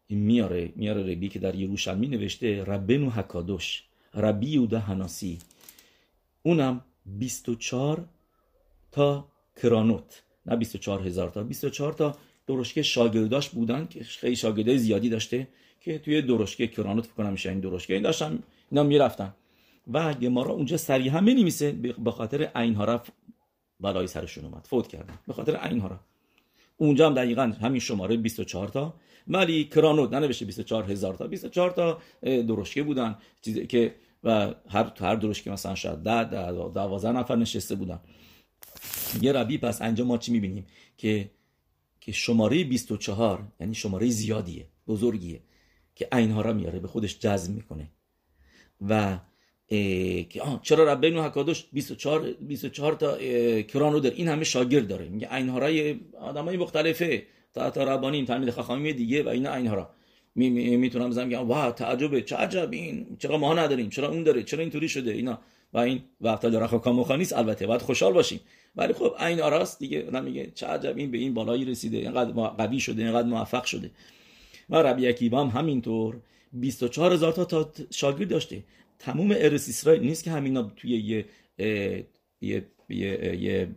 [0.09, 3.85] میاره میاره ربی که در یروشلمی نوشته ربنو حکادوش
[4.15, 5.39] ربی یوده هناسی
[6.43, 8.09] اونم 24
[8.93, 9.29] تا
[9.63, 11.43] کرانوت نه 24 هزار تا.
[11.43, 12.17] 24 تا
[12.47, 15.49] درشکه شاگرداش بودن که خیلی شاگرده زیادی داشته
[15.81, 17.95] که توی درشکه کرانوت فکر کنم میشه این درشکه.
[17.95, 18.39] این داشتن
[18.71, 19.35] اینا می‌رفتن.
[19.93, 23.03] و گمارا اونجا صریحا بنویسه به خاطر عینهارا
[23.81, 24.67] بلای سرشون اومد.
[24.67, 25.19] فوت کردن.
[25.27, 26.01] به خاطر عینهارا
[26.77, 28.95] اونجا هم دقیقا همین شماره 24 تا.
[29.29, 31.27] ولی کرانوت ننوشته 24 هزار تا.
[31.27, 33.19] 24 تا درشکه بودن.
[33.43, 38.01] چیزی که و هر هر درشکه مثلا شاید 10 12 نفر نشسته بودن.
[39.23, 40.67] یه ربی پس اینجا ما چی می‌بینیم؟
[40.99, 41.31] که
[42.01, 45.43] که شماره 24 یعنی شماره زیادیه بزرگیه
[45.95, 47.91] که اینها را میاره به خودش جذب می‌کنه.
[48.89, 49.19] و
[49.69, 53.19] که آه چرا ربینو حکادوش 24 24 تا
[53.63, 55.09] کرانو در این همه شاگرد داره.
[55.09, 57.23] میگه اینها را آدمای مختلفه.
[57.55, 59.91] تا تا ربانیم تلمید خخامی دیگه و اینا اینها را
[60.35, 64.61] می می‌تونم بزنم واه تعجبه چه عجب این؟ چرا ما نداریم؟ چرا اون داره؟ چرا
[64.61, 65.39] اینطوری شده؟ اینا.
[65.73, 67.67] و این وقتا در کاموخا نیست البته.
[67.67, 68.41] باید خوشحال باشیم.
[68.77, 70.07] ولی خب این آراست دیگه.
[70.07, 71.97] آدم میگه چه عجب این به این بالایی رسیده.
[71.97, 73.91] اینقدر قوی شده اینقدر موفق شده.
[74.71, 76.17] و ربی عکیبا هم همینطور
[76.53, 78.63] 24 هزار تا, تا شاگرد داشته.
[78.99, 81.25] تموم ارس اسرائیل نیست که همینا توی یه
[82.41, 83.69] یه یه, یه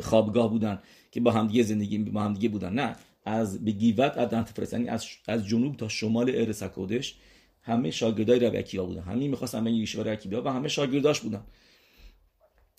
[0.00, 0.82] خوابگاه بودن
[1.12, 2.72] که با هم دیگه زندگی با هم دیگه بودن.
[2.72, 7.16] نه از به گیوت ادنت یعنی از از جنوب تا شمال ارس کودش
[7.62, 9.02] همه شاگردای ربی عکیبا بودن.
[9.02, 11.44] همین می‌خواستن به یشوار عکیبا و همه شاگرداش بودن.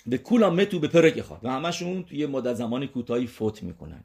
[0.06, 4.04] به کولا متو به پرک خواد و همشون توی مدت زمان کوتاهی فوت می‌کنن.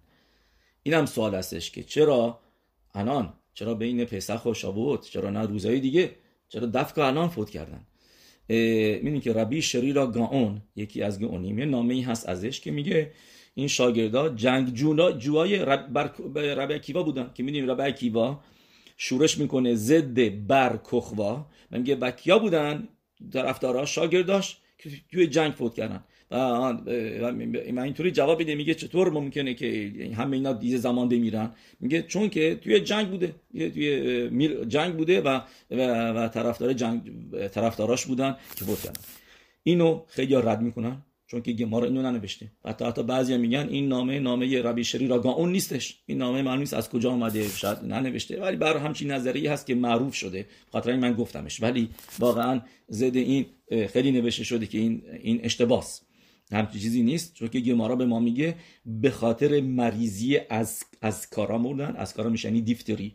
[0.82, 2.40] این هم سوال هستش که چرا؟
[2.94, 6.16] الان چرا بین پسخ و شابوت؟ چرا نه روزهای دیگه؟
[6.50, 7.86] چرا دفکا الان فوت کردن.
[9.02, 11.58] می‌دونی که ربی شریرا گاون یکی از گاونیم.
[11.58, 13.12] یه نامه ای هست ازش که میگه
[13.54, 15.98] این شاگردا جنگ جونا جوای رب,
[16.36, 17.30] رب کیوا بودن.
[17.34, 18.40] که می‌دونیم رب کیوا
[18.96, 21.46] شورش می‌کنه ضد بر کخوا.
[21.70, 22.88] میگه بکیا بودن
[23.32, 26.04] طرفدارا شاگرداش که توی جنگ فوت کردن.
[26.30, 31.50] من اینطوری جواب میده میگه چطور ممکنه که همه اینا دیگه زمان بمیرن؟
[31.80, 37.00] میگه چون که توی جنگ بوده توی جنگ بوده و و, طرفدار جنگ
[37.48, 39.00] طرفداراش بودن که کردن.
[39.62, 42.50] اینو خیلی رد می‌کنن چون که گمارا اینو ننوشته.
[42.64, 46.02] حتی حتی بعضی میگن این نامه نامه ربی شری را اون نیستش.
[46.06, 48.40] این نامه معلوم نیست از کجا آمده شاید ننوشته.
[48.40, 50.46] ولی بر همچین نظریه هست که معروف شده.
[50.72, 51.62] خاطر من گفتمش.
[51.62, 53.46] ولی واقعا زد این
[53.92, 56.02] خیلی نوشته شده که این این اشتباس.
[56.52, 58.54] همچین چیزی نیست چون که گمارا به ما میگه
[58.86, 61.96] به خاطر مریضی از از کارا مردن.
[61.96, 63.14] از کارا میشنی دیفتری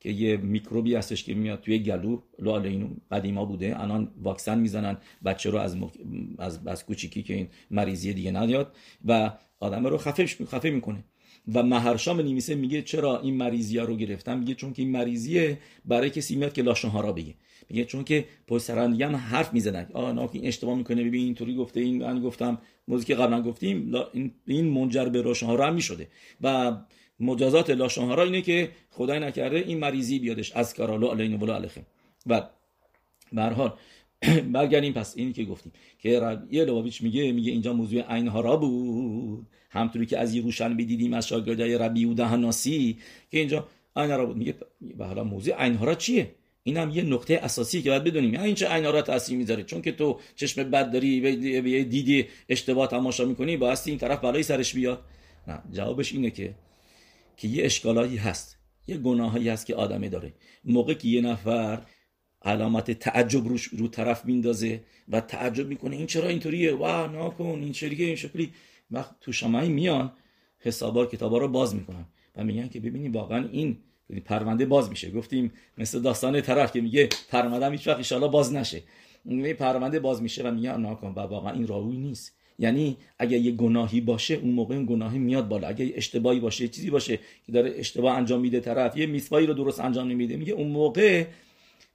[0.00, 3.80] که یه میکروبی هستش که میاد توی گلو لال اینو قدیما بوده.
[3.80, 5.76] الان واکسن می‌زنن بچه رو از,
[6.38, 11.04] از از کوچیکی که این مریضی دیگه نیاد و آدم رو خفه خفه می‌کنه.
[11.54, 15.58] و مهرشام نیمیسه میگه چرا این مریضی ها رو گرفتن؟ میگه چون که این مریضیه
[15.84, 17.34] برای کسی میاد که لاشون ها را بگه.
[17.70, 19.86] میگه چون که پشت سران دیگه هم حرف می‌زنن.
[19.92, 21.04] آ نه این اشتباه می‌کنه.
[21.04, 22.58] ببین اینطوری گفته این من گفتم.
[22.88, 23.94] موضوعی که قبلا گفتیم
[24.46, 26.08] این منجر به روشن ها را هم می‌شده.
[26.40, 26.76] و
[27.20, 30.52] مجازات لاشانهارا اینه که خدای نکرده این مریضی بیادش.
[30.52, 31.86] از کارالو علینا ولا علیهم
[32.26, 32.42] و
[33.32, 33.72] به حال
[34.52, 39.46] برگردیم پس اینی که گفتیم که یه لوابیچ میگه میگه اینجا موضوع عینهارا بود.
[39.70, 42.98] همطوری که از روشن بدیدیم از شاگردای ربی و دهناسی
[43.30, 44.36] که اینجا عینهارا بود.
[44.36, 44.54] میگه
[44.98, 48.34] به حالا موضوع عینهارا چیه؟ این هم یه نقطه اساسی که باید بدونیم.
[48.34, 51.20] یعنی این چه عینهارا تاثیر می‌ذاره؟ چون که تو چشم بد داری
[51.60, 55.04] به دیدی اشتباه تماشا می‌کنی بایستی این طرف بالای سرش بیاد.
[55.48, 56.54] نه جوابش اینه که
[57.36, 60.32] که یه اشکالایی هست یه گناهایی هست که آدمه داره.
[60.64, 61.82] موقع که یه نفر
[62.42, 67.72] علامت تعجب رو, رو طرف میندازه و تعجب می‌کنه این چرا اینطوریه؟ وا ناکن این
[67.72, 68.52] چریه این شکلی؟
[68.90, 70.12] وقت تو شمایی میان
[70.58, 72.06] حسابا کتابا رو باز می‌کنن
[72.36, 73.78] و میگن که ببینیم واقعا این
[74.20, 75.10] پرونده باز میشه.
[75.10, 78.82] گفتیم مثل داستان طرف که میگه پرونده هیچ وقت باز نشه.
[79.58, 82.36] پرونده باز میشه و میگن ناکن و واقعا این راوی نیست.
[82.58, 85.68] یعنی اگر یه گناهی باشه اون موقع اون گناهی میاد بالا.
[85.68, 89.80] اگر اشتباهی باشه چیزی باشه که داره اشتباه انجام میده طرف یه میسوایی رو درست
[89.80, 91.24] انجام نمیده میگه اون موقع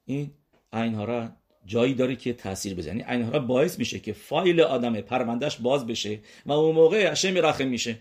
[0.06, 0.32] این
[0.74, 1.30] اینها را
[1.66, 2.98] جایی داره که تاثیر بزنه.
[2.98, 7.38] یعنی اینها را باعث میشه که فایل آدم پروندهش باز بشه و اون موقع هشم
[7.38, 7.98] رحم میشه.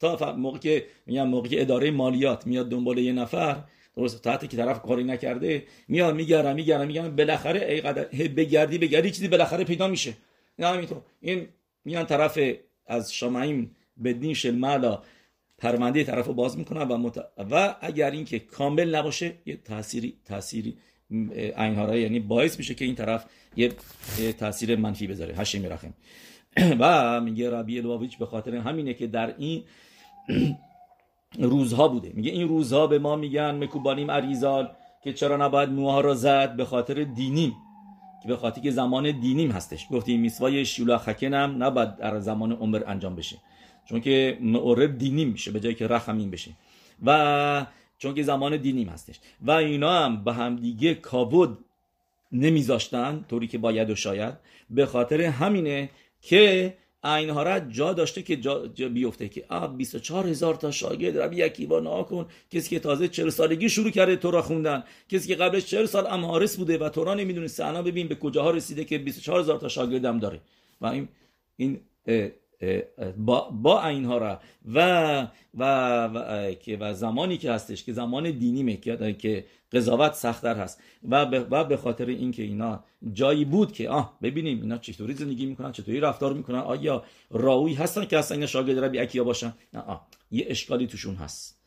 [0.00, 3.64] تا موقع که میگم موقع اداره مالیات میاد دنبال یه نفر
[3.96, 9.10] درست تا که طرف کاری نکرده میاد میگرم میگرم میگم بالاخره ای قدر بگردی بگردی
[9.10, 10.14] چیزی بالاخره پیدا میشه.
[10.58, 11.02] نه همینطور.
[11.20, 11.48] این
[11.84, 12.38] میان طرف
[12.86, 15.02] از شمعیم بدین مالا
[15.58, 17.18] پرونده طرف رو باز می‌کنن و, مت...
[17.50, 20.78] و اگر اینکه کامل نباشه یه تأثیری تأثیری
[21.10, 23.24] اینها یعنی باعث میشه که این طرف
[23.56, 23.72] یه
[24.38, 25.34] تاثیر منفی بذاره.
[25.34, 25.94] هشمی رحم
[26.80, 29.64] و میگه ربی الواویچ به خاطر همینه که در این
[31.38, 32.12] روزها بوده.
[32.14, 34.70] میگه این روزها به ما میگن مکوبانیم عریزال
[35.04, 37.54] که چرا نباید موها را زد به خاطر دینیم
[38.22, 39.86] که به خاطر که زمان دینیم هستش.
[39.90, 43.36] گفتیم میسوای شیولا خکن هم نباید در زمان عمر انجام بشه.
[43.84, 46.50] چون که معرب دینی میشه به جایی که رحمین بشه.
[47.06, 47.66] و
[47.98, 49.20] چون که زمان دینیم هستش.
[49.42, 51.58] و اینا هم به هم دیگه کابود
[52.32, 54.34] نمیذاشتن طوری که باید و شاید
[54.70, 56.74] به خاطر همینه که
[57.14, 61.36] اینها را جا داشته که جا, جا بیفته که آب 24 هزار تا شاگرد ربی
[61.36, 62.26] یکی با کن.
[62.50, 64.84] کسی که تازه 40 سالگی شروع کرده تورا خوندن.
[65.08, 68.84] کسی که قبلش 40 سال امارس بوده و تورا نمی‌دونسته الان ببین به کجاها رسیده
[68.84, 70.40] که 24 هزار تا شاگردم داره.
[70.80, 71.08] و این
[71.56, 71.80] این
[73.16, 74.40] با, با اینها را.
[74.74, 75.64] و و,
[76.04, 76.48] و,
[76.80, 80.82] و زمانی که هستش که زمان دینی که که قضاوت سختتر هست.
[81.08, 85.46] و به, و به خاطر اینکه اینا جایی بود که آه ببینیم اینا چطوری زندگی
[85.46, 89.80] می‌کنن چطوری رفتار می‌کنن آیا راوی هستن که اصلا اینا شاگرد ربی اکیا باشن؟ نه
[89.80, 91.58] آه یه اشکالی توشون هست.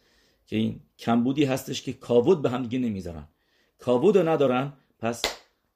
[0.47, 3.27] که این کمبودی هستش که کاود به هم دیگه نمی‌ذارن.
[3.79, 5.21] کاود رو ندارن پس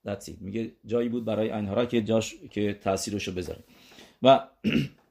[0.06, 3.64] دتسی میگه جایی بود برای اینها که جاش که تاثیرشو بذاره.
[4.24, 4.40] و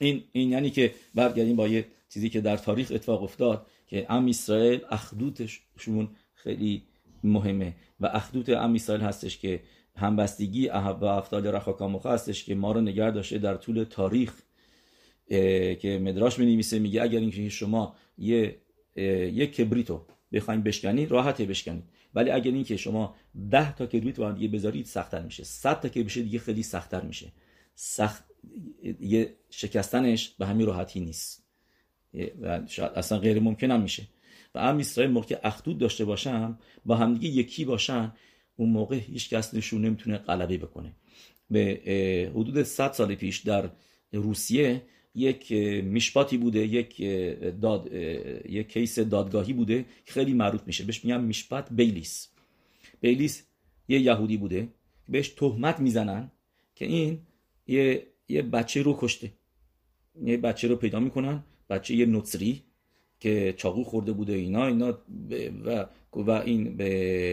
[0.00, 4.26] این این یعنی که برگردیم با یه چیزی که در تاریخ اتفاق افتاد که ام
[4.26, 6.82] اسرائیل اخدودشون خیلی
[7.24, 9.60] مهمه و اخدود ام اسرائیل هستش که
[9.96, 14.32] همبستگی و افتاد رخاکاموخه هستش که ما رو نگه داشته در طول تاریخ
[15.80, 18.56] که مدراش می نویسه میگه اگر اینکه شما یه
[18.96, 21.84] یک کبریتو بخوایم بشکنید راحته بشکنید.
[22.14, 23.14] ولی اگر اینکه شما
[23.50, 25.44] ده تا کبریت با دیگه بذارید سختتر میشه.
[25.44, 27.32] 100 تا که بشه دیگه خیلی سختتر میشه.
[27.74, 28.24] سخت
[29.00, 31.44] یه شکستنش به همین راحتی نیست.
[32.40, 34.02] و شاید اصلا غیر ممکن هم میشه.
[34.54, 38.12] و هم اسرائیل موقع اخدود داشته باشم با همدیگه یکی باشن
[38.56, 40.92] اون موقع هیچ کس نشون نمی‌تونه غلبه بکنه.
[41.50, 43.70] به حدود 100 سال پیش در
[44.12, 44.82] روسیه
[45.14, 47.02] یک میشپاتی بوده یک
[47.60, 47.92] داد
[48.48, 50.84] یک کیس دادگاهی بوده خیلی معروف میشه.
[50.84, 52.28] بهش میگم میشپات بیلیس.
[53.00, 53.46] بیلیس
[53.88, 54.68] یه یهودی بوده
[55.08, 56.30] بهش تهمت می‌زنن
[56.74, 57.18] که این
[57.66, 59.32] یه یه بچه رو کشته.
[60.24, 62.62] یه بچه رو پیدا می‌کنن بچه یه نوتسری
[63.20, 64.98] که چاقو خورده بوده اینا اینا
[65.64, 66.76] و و این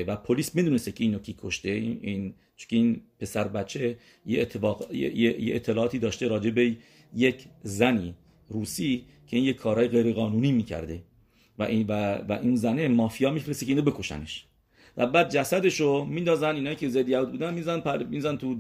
[0.07, 1.69] و پلیس می‌دونسته که اینو کی کشته.
[1.69, 6.77] این, چون این پسر بچه یه, اتفاق یه, یه اطلاعاتی داشته راجع به
[7.15, 8.15] یک زنی
[8.49, 11.03] روسی که این یه کارهای غیر قانونی می‌کرده.
[11.59, 14.45] و این و, و این زنه مافیا میفرسته که اینو بکشنش.
[14.97, 18.55] و بعد جسدشو میندازن اینا که زدی یهود بودن میزن پر میزن تو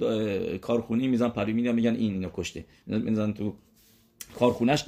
[0.57, 2.65] کارخونی میزن پری میگن میگن این اینو کشته.
[2.87, 3.53] میزن تو
[4.39, 4.85] کارخونش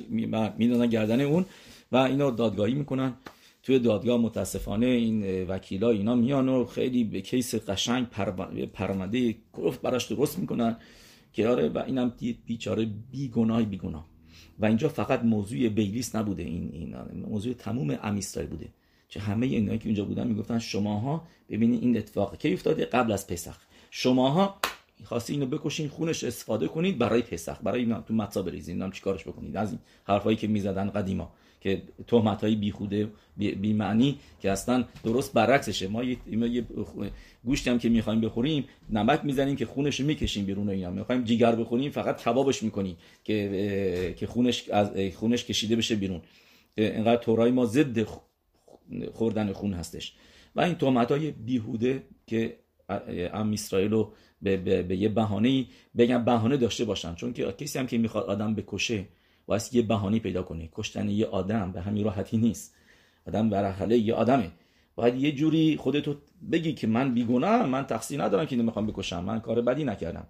[0.57, 1.45] میندازن گردن اون
[1.91, 3.13] و اینو دادگاهی می‌کنن.
[3.63, 8.07] توی دادگاه متاسفانه این وکیلا اینا میان و خیلی به کیس قشنگ
[8.73, 10.77] پرونده گفت براش درست می‌کنن.
[11.33, 12.13] که آره و اینم
[12.45, 14.05] بیچاره بی گناه بی گناه
[14.59, 18.65] و اینجا فقط موضوع بیلیس نبوده این این موضوع تموم امیستای بوده.
[19.13, 23.27] که همه اینایی که اونجا بودن می‌گفتن شماها ببینید این اتفاق کی افتاده؟ قبل از
[23.27, 23.57] پسخ.
[23.91, 24.55] شماها
[25.03, 27.57] خواستی اینو بکشین خونش استفاده کنید برای پسخ.
[27.63, 28.77] برای اینا تو متا بریزین.
[28.77, 34.19] نام چیکارش بکنید؟ از این حرفایی که می‌زدن قدیما که تهمت های بیخوده بی, معنی
[34.41, 35.87] که اصلا درست برعکسشه.
[35.87, 36.65] ما یه, یه
[37.45, 40.91] گوشتی هم که می‌خوایم بخوریم نمک می‌زنیم که خونش می‌کشیم بیرون اینا.
[40.91, 46.21] می‌خوایم جیگر بخوریم فقط کبابش می‌کنیم که که خونش از خونش کشیده بشه بیرون.
[46.77, 48.07] اینقدر تورای ما ضد
[49.13, 50.13] خوردن خون هستش.
[50.55, 52.57] و این تهمت های بیهوده که
[53.33, 55.65] ام اسرائیل رو به, به, به یه بهانه
[55.97, 57.15] بگم بهانه داشته باشن.
[57.15, 59.05] چون که کسی هم که می‌خواد آدم بکشه
[59.47, 60.69] واسه یه بهانه پیدا کنه.
[60.71, 62.75] کشتن یه آدم به همین راحتی نیست.
[63.27, 64.51] آدم برحله یه آدمه.
[64.95, 66.15] باید یه جوری خودتو
[66.51, 69.23] بگی که من بیگناه من تقصیر ندارم که نمی‌خوام بکشم.
[69.23, 70.27] من کار بدی نکردم.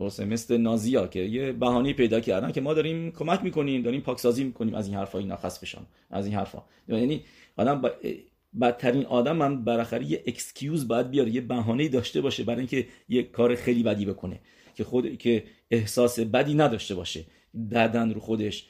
[0.00, 4.44] درسته مثل نازیا که یه بهانه پیدا کردن که ما داریم کمک می‌کنیم داریم پاکسازی
[4.44, 5.80] می‌کنیم از این حرفا اینا خاص بشن
[6.10, 6.62] از این حرفا.
[6.88, 7.24] یعنی
[7.56, 7.90] آدم با
[8.60, 13.22] بدترین آدم من بالاخره یه excuse باید بیاره یه بهانه داشته باشه برای اینکه یه
[13.22, 14.40] کار خیلی بدی بکنه
[14.74, 17.24] که خود که احساس بدی نداشته باشه
[17.70, 18.68] دادن رو خودش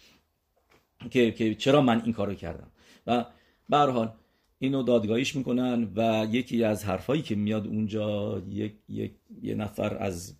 [1.10, 2.70] که, که چرا من این کارو کردم.
[3.06, 3.24] و
[3.68, 4.12] به حال
[4.58, 9.12] اینو دادگاهیش می‌کنن و یکی از حرفایی که میاد اونجا یک, یک
[9.42, 10.39] یه نفر از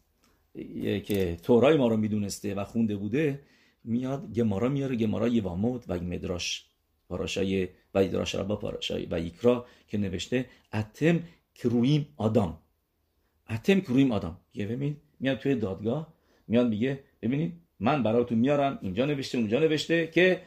[1.05, 3.41] که تورای ما رو می‌دونسته و خونده بوده
[3.85, 6.67] میاد گمارا میاره گمارا یوامود و مدراش
[7.09, 11.23] پاراشای و ایدراش ربا پاراشای و یکرا که نوشته اتم
[11.55, 12.59] کرویم آدم.
[13.51, 14.37] اتم کرویم آدم.
[14.55, 16.15] یه ببین میاد توی دادگاه
[16.49, 20.43] میاد میگه ببینید من براتون میارم اینجا نوشته اونجا نوشته که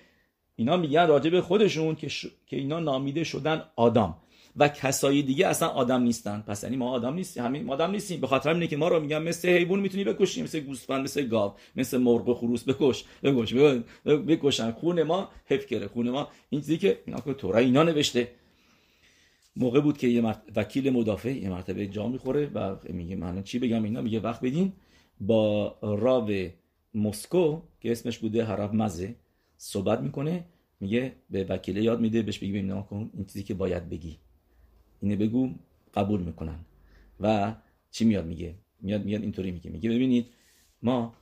[0.56, 2.08] اینا میگن راجع به خودشون که,
[2.46, 4.18] که اینا نامیده شدن آدم.
[4.58, 6.44] و کسایی دیگه اصلا آدم نیستن.
[6.48, 7.44] پس یعنی ما آدم نیستیم.
[7.44, 8.22] همین آدم نیستیم.
[8.22, 11.54] به خاطر اینه که ما رو میگن مثل حیوان می‌تونی بکشی مثل گوسفند مثل گاو
[11.76, 12.64] مثل مرغ و خروس.
[12.64, 13.54] بکش بکش
[14.06, 14.72] بکشن.
[14.72, 18.32] خون ما حف کرده خون ما این چیزی که اینا که تورا اینا نوشته.
[19.56, 23.84] موقع بود که یه وکیل مدافع یه مرتبه جا می‌خوره و میگه من چی بگم
[23.84, 24.74] اینا؟ میگه وقت بدین.
[25.20, 26.32] با راو
[26.94, 29.16] مسکو که اسمش بوده حرف مزه
[29.58, 30.46] صحبت می‌کنه.
[30.80, 32.22] میگه به وکیله یاد میده.
[32.22, 33.12] بهش بگی ببین کن.
[33.14, 34.18] این چیزی که باید بگی.
[35.04, 35.50] اینه بگو
[35.94, 36.60] قبول می‌کنن.
[37.20, 37.56] و
[37.92, 39.72] چی میاد میگه؟ میاد میاد اینطوری میگه.
[39.72, 40.26] میگه ببینید
[40.82, 41.16] ما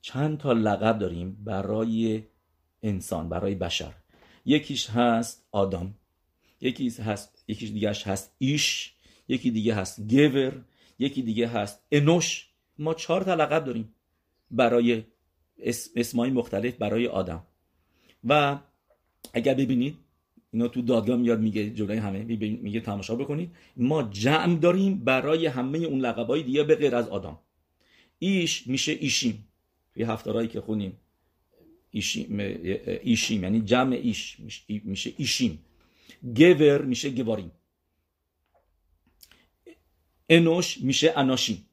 [0.00, 2.22] چند تا لقب داریم برای
[2.82, 3.94] انسان برای بشر.
[4.44, 5.94] یکیش هست آدم
[6.60, 8.94] یکیش هست یکیش دیگهش هست ایش
[9.28, 10.64] یکی دیگه هست گور
[10.98, 12.50] یکی دیگه هست انوش.
[12.78, 13.94] ما چهار تا لقب داریم
[14.50, 15.04] برای
[15.96, 17.46] اسمای مختلف برای آدم.
[18.24, 18.58] و
[19.32, 19.96] اگر ببینید
[20.52, 22.22] اینا تو دادگاه میاد میگه جلوی همه
[22.62, 23.50] میگه تماشا بکنید.
[23.76, 27.38] ما جمع داریم برای همه اون لقبای دیگه به غیر از آدم.
[28.18, 29.48] ایش میشه ایشیم.
[29.94, 30.96] توی هفتارایی که خونیم
[31.90, 32.38] ایشیم,
[33.02, 34.36] ایشیم یعنی جمع ایش
[34.68, 35.58] میشه ایشیم.
[36.22, 37.50] گور میشه گواریم.
[40.28, 41.66] انوش میشه اناشیم.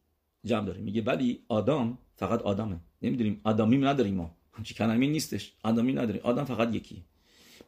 [0.45, 0.83] جمع داریم.
[0.83, 2.79] میگه ولی آدم فقط آدمه.
[3.01, 3.41] نمی‌دونیم.
[3.43, 4.35] آدمی نداریم ما.
[4.53, 5.53] همچی کلمه نیستش.
[5.63, 6.21] آدمی نداریم.
[6.23, 7.03] آدم فقط یکی.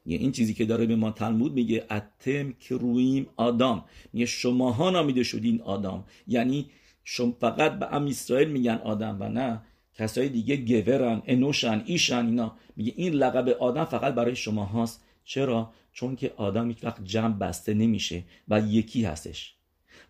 [0.10, 3.86] میگه این چیزی که داره به ما تلمود میگه اتم که رویم آدم.
[4.14, 6.03] میگه شماها نامیده شدین آدم.
[6.28, 6.66] یعنی
[7.03, 9.62] شما فقط به ام اسرائیل میگن آدم و نه
[9.95, 12.55] کسای دیگه گورن انوشن ایشن اینا.
[12.76, 17.34] میگه این لقب آدم فقط برای شما هاست چرا؟ چون که آدم هیچ وقت جمع
[17.34, 19.55] بسته نمیشه و یکی هستش.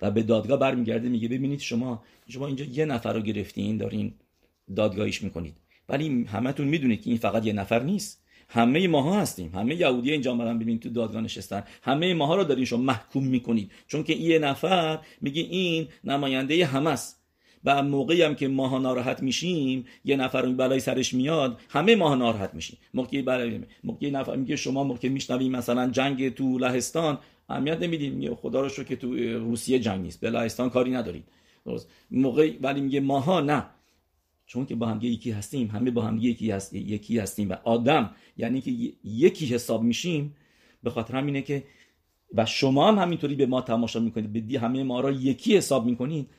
[0.01, 4.13] و به دادگاه برمیگرده میگه ببینید شما شما اینجا یه نفر رو گرفتین دارین
[4.75, 5.55] دادگاهیش می‌کنید.
[5.89, 8.28] ولی همتون می‌دونید که این فقط یه نفر نیست.
[8.49, 9.51] همه ماها هستیم.
[9.55, 11.63] همه یهودی اینجا آمدن ببینید تو دادگاه نشستن.
[11.83, 13.71] همه ماها رو دارین شما محکوم می‌کنید.
[13.87, 17.19] چون که این نفر میگه این نماینده همه است
[17.63, 22.53] و موقعی هم که ماها ناراحت میشیم یه نفر بلای سرش میاد همه ماها ناراحت
[22.53, 22.77] میشیم.
[22.93, 27.17] موقعی برای موقعی نفر میگه شما موقع میشنویم مثلا جنگ تو لهستان
[27.49, 28.35] اهمیت نمیدیم.
[28.35, 30.19] خدا رو شو که تو روسیه جنگ نیست.
[30.19, 31.23] به لهستان کاری ندارید
[31.65, 31.89] درست.
[32.11, 33.65] موقعی ولی میگه ماها نه.
[34.49, 38.15] چون که با هم یکی هستیم همه با هم یکی هست یکی هستیم و آدم
[38.37, 38.71] یعنی که
[39.03, 40.35] یکی حساب میشیم
[40.83, 41.63] به خاطر همینه که
[42.33, 46.29] و شما هم همینطوری به ما تماشا می‌کنید به همه ما را یکی حساب می‌کنید.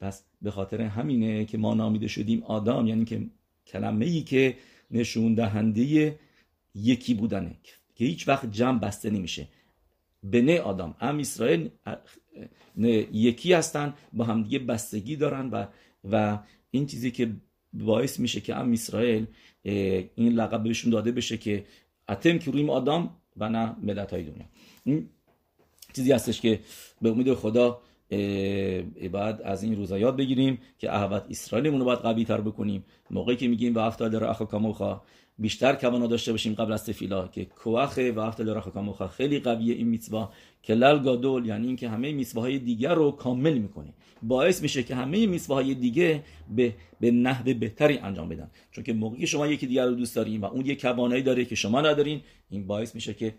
[0.00, 3.26] پس به خاطر همینه که ما نامیده شدیم آدم یعنی که
[3.66, 4.56] کلمه ای که
[4.90, 6.18] نشون دهنده
[6.74, 7.56] یکی بودنه
[7.94, 9.48] که هیچ وقت جمع بسته نمیشه.
[10.22, 11.70] بنه آدم هم اسرائیل
[13.12, 15.66] یکی هستن با همدیگه بستگی دارن و
[16.10, 16.38] و
[16.70, 17.30] این چیزی که
[17.72, 19.26] باعث میشه که ام اسرائیل
[20.14, 21.64] این لقب بهشون داده بشه که
[22.08, 24.46] اتم که رویم آدم و نه ملت های دنیا.
[24.84, 25.08] این
[25.92, 26.60] چیزی هستش که
[27.02, 27.80] به امید خدا
[29.12, 32.84] بعد از این روزا یاد بگیریم که احوت اسرائیلمون رو باید قوی تر بکنیم.
[33.10, 35.00] موقعی که میگیم و افتاد رخا کاموخا
[35.38, 39.74] بیشتر کوانا داشته باشیم قبل از تفیلا که کوخه و افتاد رخا کاموخا خیلی قویه
[39.74, 40.32] این میتوا
[40.62, 43.94] که لل گادول یعنی اینکه همه میتواهای دیگر رو کامل می‌کنه.
[44.22, 46.22] باعث میشه که همه میتواهای دیگه
[46.56, 48.50] به به نحو بهتری انجام بدن.
[48.70, 51.54] چون که موقعی شما یکی دیگر رو دوست دارین و اون یک کوانایی داره که
[51.54, 53.34] شما ندارین این باعث میشه که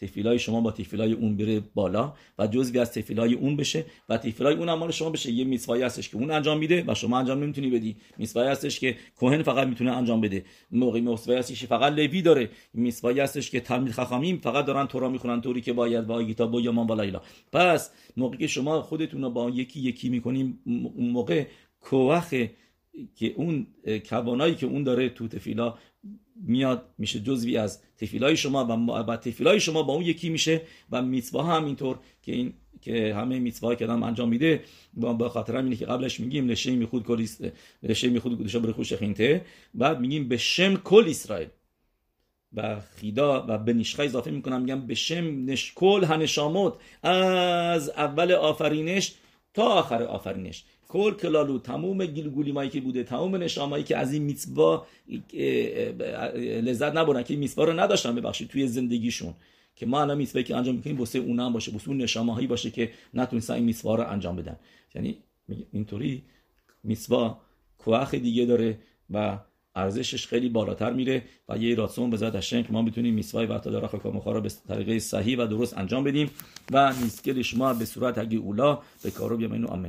[0.00, 4.54] تفیلای شما با تفیلای اون بره بالا و جزوی از تفیلای اون بشه و تفیلای
[4.54, 5.32] اون هم شما بشه.
[5.32, 7.96] یه میسوایی هستش که اون انجام میده و شما انجام نمی‌تونی بدی.
[8.18, 10.44] میسوایی هستش که کوهن فقط می‌تونه انجام بده.
[10.70, 12.50] موقعی میسوایی هستش فقط لوی داره.
[12.74, 15.40] میسوایی هستش که تلمیذ خخامیم فقط دارن تورا می‌خونن.
[15.40, 17.20] طوری که باید با کتاب و یمان بالا
[17.52, 21.46] پس موقعی که شما خودتون رو با یکی یکی می‌کنیم اون موقع
[21.80, 22.34] کوخ
[23.14, 23.66] که اون
[24.08, 25.74] کوانایی که اون داره تو تفیلا
[26.42, 31.02] میاد میشه جزوی از تفیلای شما و با تفیلای شما با اون یکی میشه و
[31.02, 34.64] میتوا هم اینطور که این که همه میتوا که آدم انجام میده
[34.94, 37.26] با خاطر همینه که قبلش میگیم لشه میخود کل
[37.82, 39.44] لشه میخود گوشه بر خوش خینته.
[39.74, 41.48] بعد میگیم به شم کل اسرائیل.
[42.52, 49.14] و خیدا و به نشخه اضافه می‌کنم میگم به شم نشکل هنشاموت از اول آفرینش
[49.54, 50.64] تا آخر آفرینش.
[50.88, 54.86] کل کلالو تمام گلگولیمایی که بوده تمام نشامایی که از این میتوا
[56.62, 59.34] لذت نبرن که این میتوا رو نداشتن ببخشید توی زندگیشون.
[59.76, 62.70] که ما الان میتوایی که انجام می‌کنیم واسه اون هم باشه واسه اون نشامه باشه
[62.70, 64.56] که نتونستن این میتوا رو انجام بدن.
[64.94, 65.18] یعنی
[65.72, 66.22] اینطوری
[66.84, 67.40] میتوا
[67.78, 68.78] کوخ دیگه داره
[69.10, 69.38] و
[69.74, 73.88] ارزشش خیلی بالاتر میره و یه راسون بذات هشم که ما بتونیم میسوای و تعالی
[74.02, 76.30] کامخا رو به طریقه صحیح و درست انجام بدیم
[76.72, 79.86] و نیسکل شما به صورت اگه اولا به کارو بیامینو آمین.